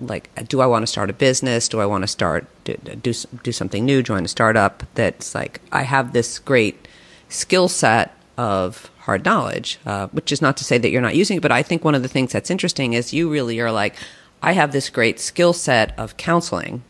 like, 0.01 0.31
do 0.49 0.61
I 0.61 0.67
want 0.67 0.83
to 0.83 0.87
start 0.87 1.11
a 1.11 1.13
business? 1.13 1.69
Do 1.69 1.81
I 1.81 1.87
want 1.87 2.03
to 2.03 2.09
start, 2.09 2.47
do, 2.65 2.75
do, 2.75 3.13
do 3.43 3.53
something 3.53 3.85
new, 3.85 4.03
join 4.03 4.25
a 4.25 4.29
startup? 4.29 4.83
That's 4.95 5.35
like, 5.35 5.61
I 5.73 5.83
have 5.83 6.13
this 6.13 6.39
great 6.39 6.87
skill 7.29 7.69
set 7.69 8.15
of 8.37 8.91
hard 9.01 9.25
knowledge, 9.25 9.79
uh, 9.87 10.09
which 10.09 10.33
is 10.33 10.43
not 10.43 10.57
to 10.59 10.65
say 10.65 10.79
that 10.79 10.91
you're 10.91 11.03
not 11.03 11.17
using 11.17 11.39
it, 11.39 11.41
but 11.41 11.53
I 11.53 11.63
think 11.63 11.85
one 11.85 11.95
of 11.95 12.03
the 12.03 12.09
things 12.09 12.33
that's 12.33 12.51
interesting 12.51 12.93
is 12.93 13.15
you 13.15 13.31
really 13.31 13.61
are 13.61 13.73
like, 13.73 13.95
I 14.43 14.53
have 14.53 14.73
this 14.73 14.91
great 14.91 15.19
skill 15.19 15.53
set 15.53 15.99
of 15.99 16.17
counseling, 16.17 16.83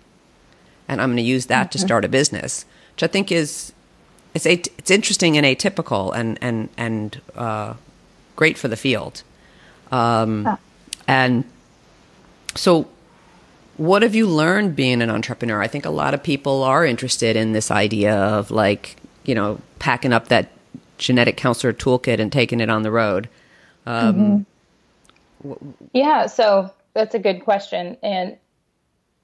and 0.88 1.00
I'm 1.00 1.10
going 1.10 1.16
to 1.18 1.22
use 1.22 1.46
that 1.46 1.70
to 1.72 1.78
start 1.78 2.04
a 2.04 2.08
business, 2.08 2.64
which 2.94 3.02
I 3.02 3.06
think 3.06 3.30
is 3.30 3.72
it's 4.34 4.46
it's 4.46 4.90
interesting 4.90 5.36
and 5.36 5.46
atypical 5.46 6.14
and 6.14 6.38
and 6.42 6.68
and 6.76 7.20
uh, 7.36 7.74
great 8.34 8.58
for 8.58 8.68
the 8.68 8.76
field. 8.76 9.22
Um. 9.92 10.58
And 11.08 11.44
so, 12.56 12.88
what 13.76 14.02
have 14.02 14.14
you 14.14 14.26
learned 14.26 14.74
being 14.74 15.02
an 15.02 15.10
entrepreneur? 15.10 15.60
I 15.60 15.68
think 15.68 15.84
a 15.84 15.90
lot 15.90 16.14
of 16.14 16.22
people 16.22 16.62
are 16.62 16.84
interested 16.84 17.36
in 17.36 17.52
this 17.52 17.70
idea 17.70 18.16
of 18.16 18.50
like 18.50 18.96
you 19.24 19.34
know 19.34 19.60
packing 19.78 20.12
up 20.12 20.28
that 20.28 20.50
genetic 20.98 21.36
counselor 21.36 21.72
toolkit 21.72 22.20
and 22.20 22.32
taking 22.32 22.60
it 22.60 22.70
on 22.70 22.82
the 22.82 22.90
road. 22.90 23.28
Um, 23.84 24.46
mm-hmm. 25.44 25.70
yeah, 25.92 26.26
so 26.26 26.72
that's 26.94 27.14
a 27.14 27.18
good 27.18 27.44
question, 27.44 27.96
and 28.02 28.36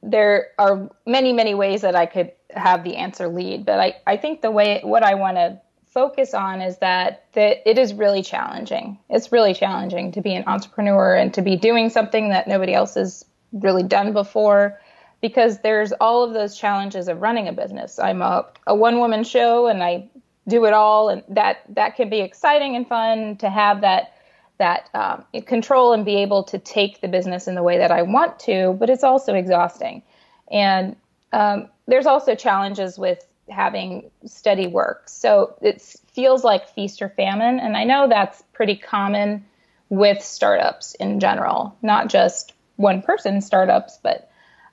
there 0.03 0.49
are 0.59 0.91
many 1.07 1.33
many 1.33 1.55
ways 1.55 1.81
that 1.81 1.97
I 1.97 2.07
could 2.07 2.33
have 2.51 2.85
the 2.85 2.97
answer 2.97 3.29
lead. 3.29 3.65
But 3.65 3.81
I, 3.81 3.97
I 4.07 4.17
think 4.17 4.43
the 4.43 4.51
way 4.51 4.81
what 4.83 5.03
I 5.03 5.15
want 5.15 5.37
to 5.37 5.61
focus 5.87 6.33
on 6.35 6.61
is 6.61 6.79
that 6.79 7.25
that 7.33 7.69
it 7.69 7.79
is 7.79 7.95
really 7.95 8.23
challenging. 8.23 8.99
It's 9.09 9.33
really 9.33 9.55
challenging 9.55 10.13
to 10.13 10.21
be 10.21 10.35
an 10.35 10.45
entrepreneur 10.47 11.15
and 11.15 11.33
to 11.35 11.43
be 11.43 11.57
doing 11.57 11.89
something 11.89 12.31
that 12.31 12.49
nobody 12.49 12.75
else 12.75 12.95
has 12.95 13.25
really 13.53 13.83
done 13.83 14.13
before 14.13 14.81
because 15.21 15.59
there's 15.61 15.93
all 15.93 16.25
of 16.25 16.35
those 16.35 16.57
challenges 16.57 17.09
of 17.09 17.21
running 17.21 17.49
a 17.49 17.53
business. 17.53 17.99
I'm 17.99 18.23
a, 18.23 18.47
a 18.67 18.75
one 18.75 18.99
woman 18.99 19.25
show 19.25 19.67
and 19.69 19.83
I 19.83 20.09
do 20.49 20.65
it 20.65 20.73
all 20.73 21.09
and 21.09 21.23
that 21.29 21.63
that 21.69 21.95
can 21.95 22.11
be 22.11 22.21
exciting 22.21 22.75
and 22.75 22.87
fun 22.87 23.37
to 23.37 23.49
have 23.49 23.83
that 23.83 24.15
that 24.59 24.89
um, 24.95 25.25
control 25.47 25.93
and 25.93 26.05
be 26.05 26.17
able 26.17 26.45
to 26.45 26.59
take 26.59 27.01
the 27.01 27.09
business 27.09 27.49
in 27.49 27.55
the 27.55 27.63
way 27.63 27.79
that 27.79 27.91
I 27.91 28.03
want 28.03 28.39
to, 28.41 28.77
but 28.79 28.91
it's 28.91 29.03
also 29.03 29.35
exhausting. 29.35 30.03
And 30.51 30.95
um, 31.33 31.69
there's 31.87 32.07
also 32.07 32.35
challenges 32.35 32.97
with 32.99 33.27
having 33.49 34.11
steady 34.25 34.67
work. 34.67 35.09
So 35.09 35.57
it 35.61 35.83
feels 36.13 36.45
like 36.45 36.69
feast 36.69 37.03
or 37.03 37.09
famine. 37.09 37.59
And 37.59 37.77
I 37.77 37.85
know 37.85 38.09
that's 38.09 38.43
pretty 38.53 38.77
common 38.77 39.45
with 39.89 40.23
startups 40.23 40.95
in 40.95 41.19
general, 41.19 41.77
not 41.83 42.09
just 42.09 42.55
one 42.77 43.03
person 43.03 43.41
startups, 43.41 43.99
but 44.03 44.31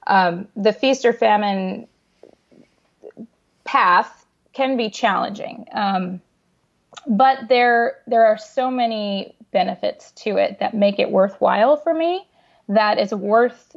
um, 0.07 0.47
the 0.55 0.73
feast 0.73 1.05
or 1.05 1.13
famine 1.13 1.87
path 3.63 4.25
can 4.53 4.77
be 4.77 4.89
challenging. 4.89 5.65
Um, 5.71 6.21
but 7.07 7.47
there, 7.47 7.97
there 8.07 8.25
are 8.25 8.37
so 8.37 8.71
many 8.71 9.35
benefits 9.51 10.11
to 10.11 10.37
it 10.37 10.59
that 10.59 10.73
make 10.73 10.99
it 10.99 11.11
worthwhile 11.11 11.77
for 11.77 11.93
me 11.93 12.27
that 12.67 12.99
is 12.99 13.13
worth 13.13 13.75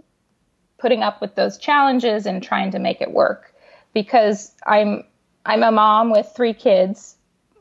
putting 0.79 1.03
up 1.03 1.21
with 1.21 1.35
those 1.35 1.59
challenges 1.59 2.27
and 2.27 2.43
trying 2.43 2.73
to 2.73 2.79
make 2.79 3.01
it 3.01 3.13
work 3.13 3.55
because 3.95 4.53
I'm 4.67 5.05
I'm 5.45 5.63
a 5.63 5.73
mom 5.73 6.11
with 6.11 6.33
three 6.37 6.55
kids, 6.55 7.17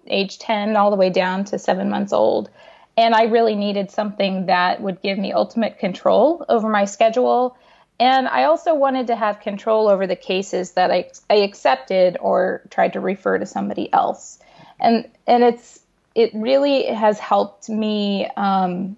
age 0.05 0.37
10 0.37 0.75
all 0.75 0.91
the 0.91 0.97
way 0.97 1.09
down 1.09 1.45
to 1.45 1.57
7 1.57 1.89
months 1.89 2.13
old, 2.13 2.49
and 2.97 3.15
I 3.15 3.23
really 3.23 3.55
needed 3.55 3.89
something 3.91 4.47
that 4.47 4.81
would 4.81 5.01
give 5.01 5.17
me 5.17 5.33
ultimate 5.33 5.79
control 5.79 6.45
over 6.49 6.69
my 6.69 6.85
schedule 6.85 7.57
and 8.01 8.27
I 8.27 8.45
also 8.45 8.73
wanted 8.73 9.05
to 9.07 9.15
have 9.15 9.41
control 9.41 9.87
over 9.87 10.07
the 10.07 10.15
cases 10.15 10.71
that 10.71 10.89
I, 10.89 11.11
I 11.29 11.35
accepted 11.35 12.17
or 12.19 12.63
tried 12.71 12.93
to 12.93 12.99
refer 12.99 13.37
to 13.37 13.45
somebody 13.45 13.93
else. 13.93 14.39
And 14.79 15.07
and 15.27 15.43
it's 15.43 15.79
it 16.15 16.31
really 16.33 16.87
has 16.87 17.19
helped 17.19 17.69
me 17.69 18.27
um, 18.35 18.97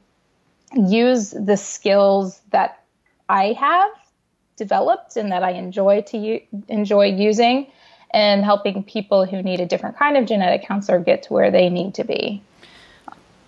use 0.73 1.31
the 1.31 1.57
skills 1.57 2.39
that 2.51 2.81
I 3.27 3.51
have 3.59 3.91
developed 4.55 5.17
and 5.17 5.33
that 5.33 5.43
I 5.43 5.51
enjoy 5.51 6.03
to 6.03 6.17
u- 6.17 6.41
enjoy 6.69 7.07
using 7.07 7.67
and 8.11 8.45
helping 8.45 8.83
people 8.85 9.25
who 9.25 9.43
need 9.43 9.59
a 9.59 9.65
different 9.65 9.97
kind 9.97 10.15
of 10.15 10.25
genetic 10.25 10.65
counselor 10.65 10.99
get 10.99 11.23
to 11.23 11.33
where 11.33 11.51
they 11.51 11.67
need 11.67 11.95
to 11.95 12.05
be. 12.05 12.41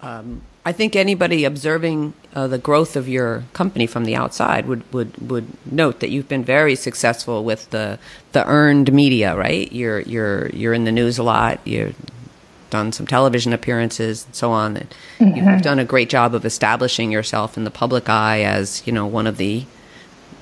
Um, 0.02 0.42
I 0.66 0.72
think 0.72 0.96
anybody 0.96 1.46
observing 1.46 2.14
uh, 2.34 2.48
the 2.48 2.58
growth 2.58 2.96
of 2.96 3.08
your 3.08 3.44
company 3.54 3.86
from 3.86 4.06
the 4.06 4.16
outside 4.16 4.68
would, 4.68 4.92
would, 4.92 5.30
would 5.30 5.48
note 5.72 6.00
that 6.00 6.10
you've 6.10 6.28
been 6.28 6.44
very 6.44 6.76
successful 6.76 7.44
with 7.44 7.70
the 7.70 8.00
the 8.32 8.46
earned 8.46 8.92
media. 8.92 9.36
Right? 9.36 9.72
You're 9.72 10.02
you're 10.02 10.50
you're 10.50 10.74
in 10.74 10.86
the 10.86 10.92
news 10.92 11.18
a 11.18 11.24
lot. 11.24 11.60
You've 11.66 11.96
done 12.70 12.92
some 12.92 13.08
television 13.08 13.54
appearances 13.54 14.26
and 14.26 14.36
so 14.36 14.52
on. 14.52 14.76
Mm-hmm. 15.20 15.36
You've 15.36 15.62
done 15.62 15.80
a 15.80 15.86
great 15.86 16.10
job 16.10 16.34
of 16.34 16.46
establishing 16.46 17.12
yourself 17.12 17.58
in 17.58 17.64
the 17.64 17.72
public 17.72 18.10
eye 18.10 18.42
as 18.42 18.86
you 18.86 18.92
know 18.92 19.06
one 19.06 19.28
of 19.28 19.38
the 19.38 19.66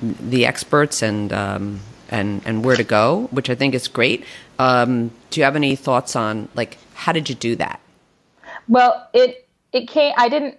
the 0.02 0.46
experts 0.46 1.02
and 1.02 1.32
um, 1.32 1.80
and 2.10 2.42
and 2.44 2.64
where 2.64 2.76
to 2.76 2.84
go, 2.84 3.28
which 3.30 3.50
I 3.50 3.54
think 3.54 3.74
is 3.74 3.88
great. 3.88 4.24
Um, 4.58 5.10
do 5.30 5.40
you 5.40 5.44
have 5.44 5.56
any 5.56 5.76
thoughts 5.76 6.16
on 6.16 6.48
like 6.54 6.78
how 6.94 7.12
did 7.12 7.28
you 7.28 7.34
do 7.34 7.56
that? 7.56 7.80
Well, 8.68 9.08
it 9.12 9.43
it 9.74 9.88
came. 9.88 10.14
I 10.16 10.30
didn't. 10.30 10.56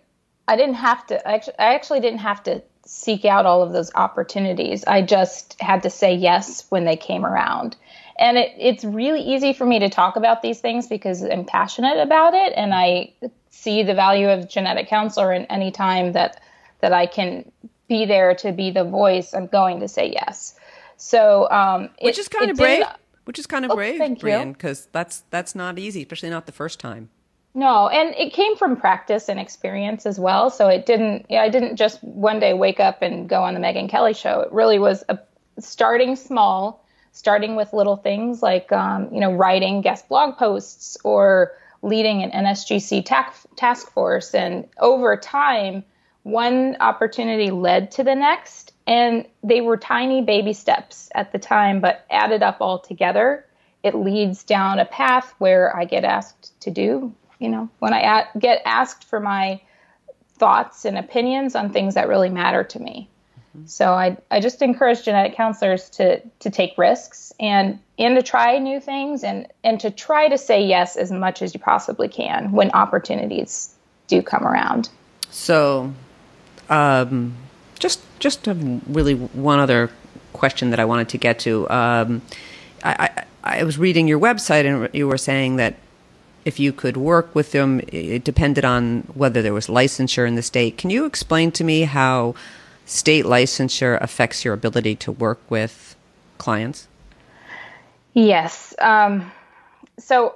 I 0.47 0.55
didn't 0.55 0.75
have 0.75 1.07
to. 1.07 1.27
I 1.27 1.33
actually, 1.33 1.55
I 1.57 1.73
actually 1.73 1.99
didn't 2.01 2.19
have 2.19 2.43
to 2.43 2.61
seek 2.85 3.25
out 3.25 3.47
all 3.47 3.63
of 3.63 3.73
those 3.73 3.91
opportunities. 3.95 4.83
I 4.85 5.01
just 5.01 5.59
had 5.59 5.81
to 5.83 5.89
say 5.89 6.13
yes 6.13 6.65
when 6.69 6.85
they 6.85 6.95
came 6.95 7.25
around. 7.25 7.75
And 8.19 8.37
it, 8.37 8.53
it's 8.57 8.83
really 8.83 9.21
easy 9.21 9.53
for 9.53 9.65
me 9.65 9.79
to 9.79 9.89
talk 9.89 10.15
about 10.15 10.43
these 10.43 10.61
things 10.61 10.87
because 10.87 11.23
I'm 11.23 11.45
passionate 11.45 11.99
about 11.99 12.33
it 12.33 12.53
and 12.55 12.73
I 12.73 13.11
see 13.49 13.81
the 13.81 13.95
value 13.95 14.29
of 14.29 14.47
genetic 14.47 14.87
counselor 14.87 15.31
and 15.31 15.47
any 15.49 15.71
time 15.71 16.11
that 16.11 16.41
that 16.81 16.93
I 16.93 17.07
can 17.07 17.51
be 17.87 18.05
there 18.05 18.35
to 18.35 18.51
be 18.51 18.69
the 18.69 18.83
voice, 18.83 19.33
I'm 19.33 19.47
going 19.47 19.79
to 19.79 19.87
say 19.87 20.11
yes. 20.11 20.55
So, 20.97 21.49
um, 21.49 21.89
which 22.01 22.17
it, 22.17 22.21
is 22.21 22.27
kind 22.27 22.51
of 22.51 22.57
brave. 22.57 22.83
Which 23.25 23.39
is 23.39 23.47
kind 23.47 23.65
of 23.65 23.71
oh, 23.71 23.75
brave, 23.75 23.99
Brianne, 23.99 24.53
because 24.53 24.87
that's 24.91 25.23
that's 25.31 25.55
not 25.55 25.79
easy, 25.79 26.03
especially 26.03 26.29
not 26.29 26.45
the 26.45 26.51
first 26.51 26.79
time. 26.79 27.09
No, 27.57 27.87
and 27.87 28.13
it 28.15 28.33
came 28.33 28.57
from 28.57 28.75
practice 28.75 29.29
and 29.29 29.39
experience 29.39 30.05
as 30.05 30.19
well. 30.19 30.49
So 30.49 30.67
it 30.67 30.85
didn't. 30.85 31.25
I 31.31 31.47
didn't 31.47 31.77
just 31.77 32.03
one 32.03 32.39
day 32.39 32.53
wake 32.53 32.81
up 32.81 33.01
and 33.01 33.29
go 33.29 33.43
on 33.43 33.53
the 33.53 33.61
Megyn 33.61 33.89
Kelly 33.89 34.13
show. 34.13 34.41
It 34.41 34.51
really 34.51 34.77
was 34.77 35.05
a, 35.07 35.17
starting 35.57 36.17
small, 36.17 36.85
starting 37.13 37.55
with 37.55 37.71
little 37.71 37.95
things 37.95 38.43
like 38.43 38.73
um, 38.73 39.07
you 39.13 39.21
know 39.21 39.31
writing 39.31 39.79
guest 39.79 40.09
blog 40.09 40.37
posts 40.37 40.97
or 41.05 41.53
leading 41.81 42.23
an 42.23 42.31
NSGC 42.31 43.05
task 43.05 43.47
task 43.55 43.89
force, 43.89 44.35
and 44.35 44.67
over 44.79 45.15
time, 45.15 45.85
one 46.23 46.75
opportunity 46.81 47.51
led 47.51 47.89
to 47.91 48.03
the 48.03 48.15
next 48.15 48.73
and 48.87 49.25
they 49.43 49.61
were 49.61 49.77
tiny 49.77 50.21
baby 50.21 50.53
steps 50.53 51.09
at 51.15 51.31
the 51.31 51.39
time, 51.39 51.79
but 51.79 52.05
added 52.11 52.43
up 52.43 52.57
all 52.59 52.79
together, 52.79 53.45
it 53.83 53.95
leads 53.95 54.43
down 54.43 54.79
a 54.79 54.85
path 54.85 55.33
where 55.37 55.75
I 55.75 55.85
get 55.85 56.03
asked 56.03 56.59
to 56.61 56.71
do, 56.71 57.13
you 57.39 57.49
know, 57.49 57.69
when 57.79 57.93
I 57.93 58.27
get 58.37 58.61
asked 58.65 59.03
for 59.03 59.19
my 59.19 59.61
thoughts 60.37 60.85
and 60.85 60.97
opinions 60.97 61.55
on 61.55 61.71
things 61.71 61.93
that 61.95 62.07
really 62.07 62.29
matter 62.29 62.63
to 62.63 62.79
me. 62.79 63.09
Mm-hmm. 63.55 63.67
So 63.67 63.93
I, 63.93 64.17
I 64.31 64.39
just 64.39 64.61
encourage 64.61 65.03
genetic 65.03 65.35
counselors 65.35 65.89
to, 65.91 66.19
to 66.39 66.49
take 66.49 66.77
risks 66.77 67.31
and, 67.39 67.79
and 67.97 68.15
to 68.15 68.23
try 68.23 68.57
new 68.57 68.79
things 68.79 69.23
and, 69.23 69.47
and 69.63 69.79
to 69.79 69.91
try 69.91 70.27
to 70.27 70.37
say 70.37 70.65
yes 70.65 70.97
as 70.97 71.11
much 71.11 71.41
as 71.41 71.53
you 71.53 71.59
possibly 71.59 72.07
can 72.07 72.51
when 72.51 72.71
opportunities 72.71 73.73
do 74.07 74.21
come 74.21 74.45
around. 74.45 74.89
So, 75.29 75.93
um, 76.69 77.35
just 77.79 78.01
just 78.19 78.47
really 78.47 79.13
one 79.13 79.59
other 79.59 79.91
question 80.33 80.69
that 80.69 80.79
I 80.79 80.85
wanted 80.85 81.09
to 81.09 81.17
get 81.17 81.39
to. 81.39 81.69
Um, 81.69 82.21
I, 82.83 83.09
I, 83.43 83.57
I 83.59 83.63
was 83.63 83.77
reading 83.77 84.07
your 84.07 84.19
website 84.19 84.65
and 84.65 84.93
you 84.93 85.07
were 85.07 85.17
saying 85.17 85.57
that 85.57 85.75
if 86.45 86.59
you 86.59 86.71
could 86.71 86.95
work 86.95 87.33
with 87.33 87.51
them, 87.51 87.81
it 87.87 88.23
depended 88.23 88.63
on 88.63 89.01
whether 89.13 89.41
there 89.41 89.53
was 89.53 89.67
licensure 89.67 90.27
in 90.27 90.35
the 90.35 90.43
state. 90.43 90.77
Can 90.77 90.91
you 90.91 91.05
explain 91.05 91.51
to 91.53 91.63
me 91.63 91.81
how 91.81 92.35
state 92.85 93.25
licensure 93.25 93.99
affects 94.01 94.45
your 94.45 94.53
ability 94.53 94.95
to 94.95 95.11
work 95.11 95.39
with 95.49 95.95
clients? 96.37 96.87
Yes. 98.13 98.75
Um, 98.79 99.31
so 99.97 100.35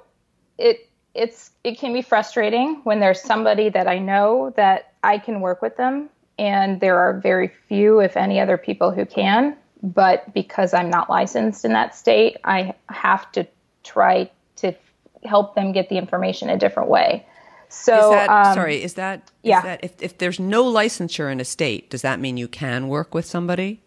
it 0.58 0.90
it's 1.14 1.52
it 1.64 1.78
can 1.78 1.94
be 1.94 2.02
frustrating 2.02 2.82
when 2.84 3.00
there's 3.00 3.22
somebody 3.22 3.70
that 3.70 3.88
I 3.88 4.00
know 4.00 4.54
that 4.56 4.94
I 5.04 5.18
can 5.18 5.42
work 5.42 5.62
with 5.62 5.78
them 5.78 6.10
and 6.40 6.80
there 6.80 6.98
are 6.98 7.20
very 7.20 7.52
few, 7.68 8.00
if 8.00 8.16
any, 8.16 8.40
other 8.40 8.58
people 8.58 8.92
who 8.92 9.06
can. 9.06 9.56
But 9.84 10.34
because 10.34 10.74
I'm 10.74 10.90
not 10.90 11.10
licensed 11.10 11.66
in 11.66 11.74
that 11.74 11.96
state, 11.96 12.38
I 12.44 12.74
have 12.88 13.32
to 13.34 13.46
try 13.84 14.30
to 14.58 14.74
help 15.24 15.56
them 15.56 15.72
get 15.72 15.90
the 15.90 15.98
information 15.98 16.50
a 16.50 16.58
different 16.58 16.90
way. 16.90 17.26
So, 17.70 17.94
is 17.94 18.12
that, 18.12 18.30
um, 18.30 18.54
sorry, 18.56 18.82
is 18.82 18.96
that, 18.96 19.20
is 19.20 19.50
yeah. 19.50 19.62
That, 19.62 19.84
if, 19.84 20.02
if 20.02 20.18
there's 20.18 20.40
no 20.40 20.66
licensure 20.66 21.32
in 21.32 21.40
a 21.40 21.46
state, 21.46 21.90
does 21.90 22.02
that 22.02 22.20
mean 22.20 22.38
you 22.38 22.48
can 22.48 22.88
work 22.88 23.14
with 23.14 23.26
somebody? 23.26 23.82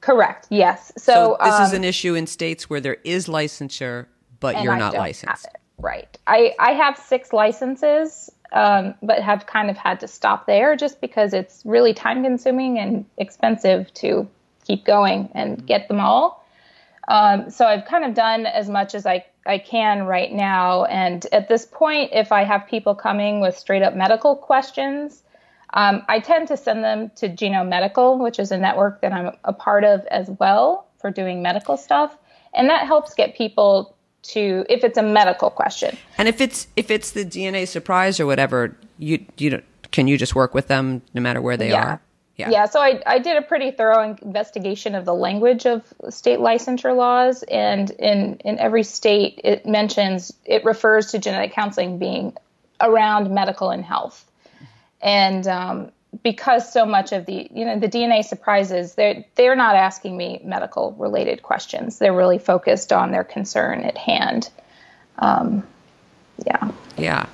Correct. 0.00 0.46
Yes. 0.50 0.92
So, 0.96 1.12
so 1.12 1.44
this 1.44 1.54
um, 1.54 1.62
is 1.64 1.72
an 1.72 1.84
issue 1.84 2.14
in 2.14 2.26
states 2.26 2.70
where 2.70 2.80
there 2.80 2.96
is 3.04 3.26
licensure, 3.26 4.06
but 4.40 4.62
you're 4.62 4.76
not 4.76 4.94
licensed. 4.94 5.48
Right. 5.78 6.16
I, 6.26 6.54
I 6.58 6.72
have 6.72 6.96
six 6.96 7.32
licenses 7.32 8.30
um, 8.52 8.94
but 9.02 9.22
have 9.22 9.46
kind 9.46 9.70
of 9.70 9.76
had 9.76 10.00
to 10.00 10.08
stop 10.08 10.46
there 10.46 10.76
just 10.76 11.00
because 11.00 11.32
it's 11.32 11.62
really 11.64 11.92
time 11.92 12.22
consuming 12.22 12.78
and 12.78 13.04
expensive 13.18 13.92
to 13.94 14.28
keep 14.64 14.84
going 14.84 15.28
and 15.34 15.66
get 15.66 15.88
them 15.88 16.00
all. 16.00 16.44
Um, 17.08 17.50
so 17.50 17.66
I've 17.66 17.84
kind 17.84 18.04
of 18.04 18.14
done 18.14 18.46
as 18.46 18.68
much 18.68 18.94
as 18.94 19.06
I, 19.06 19.24
I 19.46 19.58
can 19.58 20.04
right 20.04 20.32
now. 20.32 20.84
And 20.84 21.26
at 21.32 21.48
this 21.48 21.66
point, 21.66 22.10
if 22.12 22.32
I 22.32 22.44
have 22.44 22.66
people 22.66 22.94
coming 22.94 23.40
with 23.40 23.56
straight 23.56 23.82
up 23.82 23.94
medical 23.94 24.36
questions, 24.36 25.22
um, 25.74 26.02
I 26.08 26.20
tend 26.20 26.48
to 26.48 26.56
send 26.56 26.84
them 26.84 27.10
to 27.16 27.28
Genome 27.28 27.68
Medical, 27.68 28.18
which 28.18 28.38
is 28.38 28.52
a 28.52 28.58
network 28.58 29.00
that 29.02 29.12
I'm 29.12 29.36
a 29.44 29.52
part 29.52 29.84
of 29.84 30.04
as 30.06 30.30
well 30.38 30.86
for 30.98 31.10
doing 31.10 31.42
medical 31.42 31.76
stuff. 31.76 32.16
And 32.54 32.70
that 32.70 32.86
helps 32.86 33.14
get 33.14 33.36
people 33.36 33.94
to 34.22 34.64
if 34.68 34.82
it's 34.82 34.98
a 34.98 35.02
medical 35.02 35.50
question. 35.50 35.96
And 36.18 36.28
if 36.28 36.40
it's 36.40 36.66
if 36.76 36.90
it's 36.90 37.12
the 37.12 37.24
DNA 37.24 37.68
surprise 37.68 38.18
or 38.18 38.26
whatever, 38.26 38.76
you 38.98 39.24
you 39.36 39.62
can 39.92 40.08
you 40.08 40.18
just 40.18 40.34
work 40.34 40.54
with 40.54 40.68
them 40.68 41.02
no 41.14 41.20
matter 41.20 41.40
where 41.40 41.56
they 41.56 41.70
yeah. 41.70 41.84
are? 41.84 42.00
Yeah. 42.36 42.50
Yeah. 42.50 42.66
So 42.66 42.80
I, 42.80 43.00
I 43.06 43.18
did 43.18 43.36
a 43.38 43.42
pretty 43.42 43.70
thorough 43.70 44.02
investigation 44.20 44.94
of 44.94 45.04
the 45.04 45.14
language 45.14 45.64
of 45.64 45.82
state 46.10 46.38
licensure 46.38 46.94
laws, 46.94 47.42
and 47.44 47.90
in 47.92 48.36
in 48.44 48.58
every 48.58 48.82
state 48.82 49.40
it 49.42 49.64
mentions 49.64 50.32
it 50.44 50.64
refers 50.64 51.12
to 51.12 51.18
genetic 51.18 51.52
counseling 51.52 51.98
being 51.98 52.36
around 52.80 53.30
medical 53.30 53.70
and 53.70 53.84
health, 53.84 54.30
and 55.00 55.46
um, 55.46 55.90
because 56.22 56.70
so 56.70 56.84
much 56.84 57.12
of 57.12 57.24
the 57.24 57.48
you 57.50 57.64
know 57.64 57.78
the 57.78 57.88
DNA 57.88 58.22
surprises 58.22 58.94
they're 58.94 59.24
they're 59.34 59.56
not 59.56 59.74
asking 59.74 60.14
me 60.14 60.40
medical 60.44 60.92
related 60.92 61.42
questions. 61.42 61.98
They're 61.98 62.12
really 62.12 62.38
focused 62.38 62.92
on 62.92 63.12
their 63.12 63.24
concern 63.24 63.80
at 63.80 63.96
hand. 63.96 64.50
Um, 65.18 65.66
yeah. 66.46 66.70
Yeah. 66.98 67.26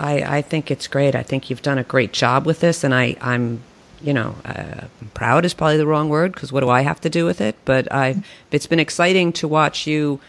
I 0.00 0.38
I 0.38 0.42
think 0.42 0.72
it's 0.72 0.88
great. 0.88 1.14
I 1.14 1.22
think 1.22 1.48
you've 1.48 1.62
done 1.62 1.78
a 1.78 1.84
great 1.84 2.12
job 2.12 2.44
with 2.44 2.58
this, 2.58 2.82
and 2.82 2.92
I 2.92 3.16
I'm 3.20 3.62
you 4.06 4.14
know 4.14 4.36
uh, 4.44 4.86
proud 5.14 5.44
is 5.44 5.52
probably 5.52 5.76
the 5.76 5.86
wrong 5.86 6.08
word 6.08 6.32
because 6.32 6.52
what 6.52 6.60
do 6.60 6.70
I 6.70 6.82
have 6.82 7.00
to 7.00 7.10
do 7.10 7.24
with 7.24 7.40
it? 7.40 7.56
But 7.64 7.92
I 7.92 8.22
it's 8.50 8.66
been 8.66 8.80
exciting 8.80 9.32
to 9.34 9.48
watch 9.48 9.86
you 9.86 10.20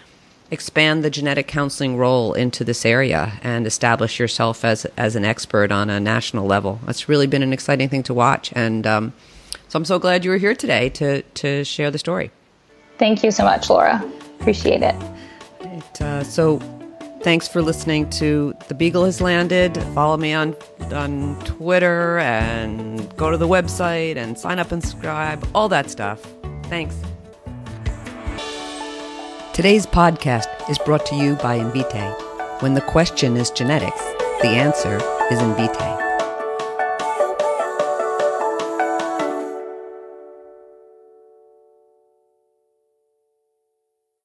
expand 0.49 1.03
the 1.03 1.09
genetic 1.09 1.47
counseling 1.47 1.97
role 1.97 2.33
into 2.33 2.63
this 2.63 2.85
area 2.85 3.39
and 3.43 3.67
establish 3.67 4.19
yourself 4.19 4.65
as 4.65 4.85
as 4.97 5.15
an 5.15 5.23
expert 5.23 5.71
on 5.71 5.89
a 5.89 5.99
national 5.99 6.47
level. 6.47 6.79
That's 6.85 7.07
really 7.07 7.27
been 7.27 7.43
an 7.43 7.53
exciting 7.53 7.89
thing 7.89 8.03
to 8.03 8.13
watch, 8.13 8.51
and 8.55 8.87
um, 8.87 9.13
so 9.67 9.77
I'm 9.77 9.85
so 9.85 9.99
glad 9.99 10.25
you 10.25 10.31
were 10.31 10.37
here 10.37 10.55
today 10.55 10.89
to 10.89 11.21
to 11.21 11.63
share 11.63 11.91
the 11.91 11.99
story. 11.99 12.31
Thank 12.97 13.23
you 13.23 13.29
so 13.29 13.43
much, 13.43 13.69
Laura. 13.69 14.03
Appreciate 14.39 14.81
it. 14.81 14.95
it 15.61 16.01
uh, 16.01 16.23
so. 16.23 16.59
Thanks 17.21 17.47
for 17.47 17.61
listening 17.61 18.09
to 18.11 18.55
The 18.67 18.73
Beagle 18.73 19.05
Has 19.05 19.19
Landed. 19.19 19.75
Follow 19.93 20.17
me 20.17 20.33
on 20.33 20.55
on 20.93 21.37
Twitter 21.43 22.19
and 22.19 23.15
go 23.17 23.31
to 23.31 23.37
the 23.37 23.47
website 23.47 24.15
and 24.15 24.37
sign 24.37 24.59
up 24.59 24.71
and 24.71 24.81
subscribe, 24.81 25.45
all 25.53 25.67
that 25.69 25.89
stuff. 25.89 26.25
Thanks. 26.63 26.95
Today's 29.53 29.87
podcast 29.87 30.69
is 30.69 30.77
brought 30.77 31.05
to 31.07 31.15
you 31.15 31.35
by 31.35 31.57
Invitae. 31.57 32.61
When 32.61 32.75
the 32.75 32.81
question 32.81 33.35
is 33.35 33.49
genetics, 33.49 34.03
the 34.41 34.49
answer 34.49 34.97
is 35.31 35.39
Invitae. 35.39 35.96